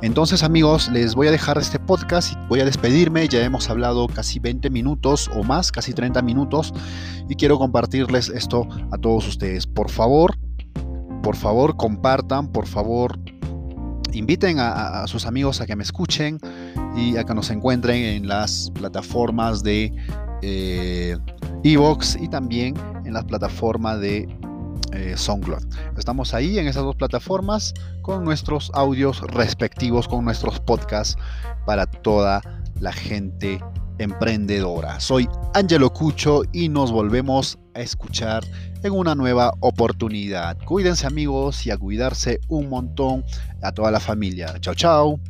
Entonces 0.02 0.42
amigos, 0.42 0.88
les 0.90 1.14
voy 1.14 1.28
a 1.28 1.30
dejar 1.30 1.58
este 1.58 1.78
podcast 1.78 2.34
voy 2.48 2.60
a 2.60 2.64
despedirme. 2.64 3.28
Ya 3.28 3.44
hemos 3.44 3.68
hablado 3.68 4.06
casi 4.08 4.38
20 4.38 4.70
minutos 4.70 5.30
o 5.34 5.42
más, 5.42 5.70
casi 5.70 5.92
30 5.92 6.22
minutos. 6.22 6.72
Y 7.28 7.34
quiero 7.34 7.58
compartirles 7.58 8.28
esto 8.28 8.68
a 8.90 8.98
todos 8.98 9.26
ustedes. 9.28 9.66
Por 9.66 9.90
favor, 9.90 10.36
por 11.22 11.36
favor 11.36 11.76
compartan, 11.76 12.48
por 12.48 12.66
favor 12.66 13.18
inviten 14.12 14.58
a, 14.60 15.06
sus 15.06 15.26
amigos 15.26 15.60
a 15.60 15.66
que 15.66 15.76
me 15.76 15.82
escuchen 15.82 16.38
y 16.96 17.16
a 17.16 17.24
que 17.24 17.34
nos 17.34 17.50
encuentren 17.50 18.02
en 18.02 18.28
las 18.28 18.70
plataformas 18.74 19.62
de 19.62 19.92
eh, 20.42 21.18
Evox 21.62 22.16
y 22.20 22.28
también 22.28 22.74
en 23.06 23.14
la 23.14 23.22
plataforma 23.22 23.96
de 23.96 24.28
eh, 24.92 25.14
SoundCloud. 25.16 25.62
Estamos 25.96 26.34
ahí 26.34 26.58
en 26.58 26.66
esas 26.66 26.82
dos 26.82 26.96
plataformas 26.96 27.72
con 28.02 28.24
nuestros 28.24 28.70
audios 28.74 29.20
respectivos, 29.22 30.08
con 30.08 30.24
nuestros 30.24 30.60
podcasts 30.60 31.16
para 31.64 31.86
toda 31.86 32.40
la 32.80 32.92
gente 32.92 33.60
emprendedora. 33.98 35.00
Soy 35.00 35.28
Angelo 35.54 35.92
Cucho 35.92 36.42
y 36.52 36.68
nos 36.68 36.92
volvemos 36.92 37.58
a 37.74 37.80
escuchar 37.80 38.44
en 38.82 38.92
una 38.92 39.14
nueva 39.14 39.52
oportunidad. 39.60 40.58
Cuídense 40.64 41.06
amigos 41.06 41.66
y 41.66 41.70
a 41.70 41.78
cuidarse 41.78 42.40
un 42.48 42.68
montón 42.68 43.24
a 43.62 43.72
toda 43.72 43.90
la 43.90 44.00
familia. 44.00 44.54
Chao, 44.60 44.74
chao. 44.74 45.20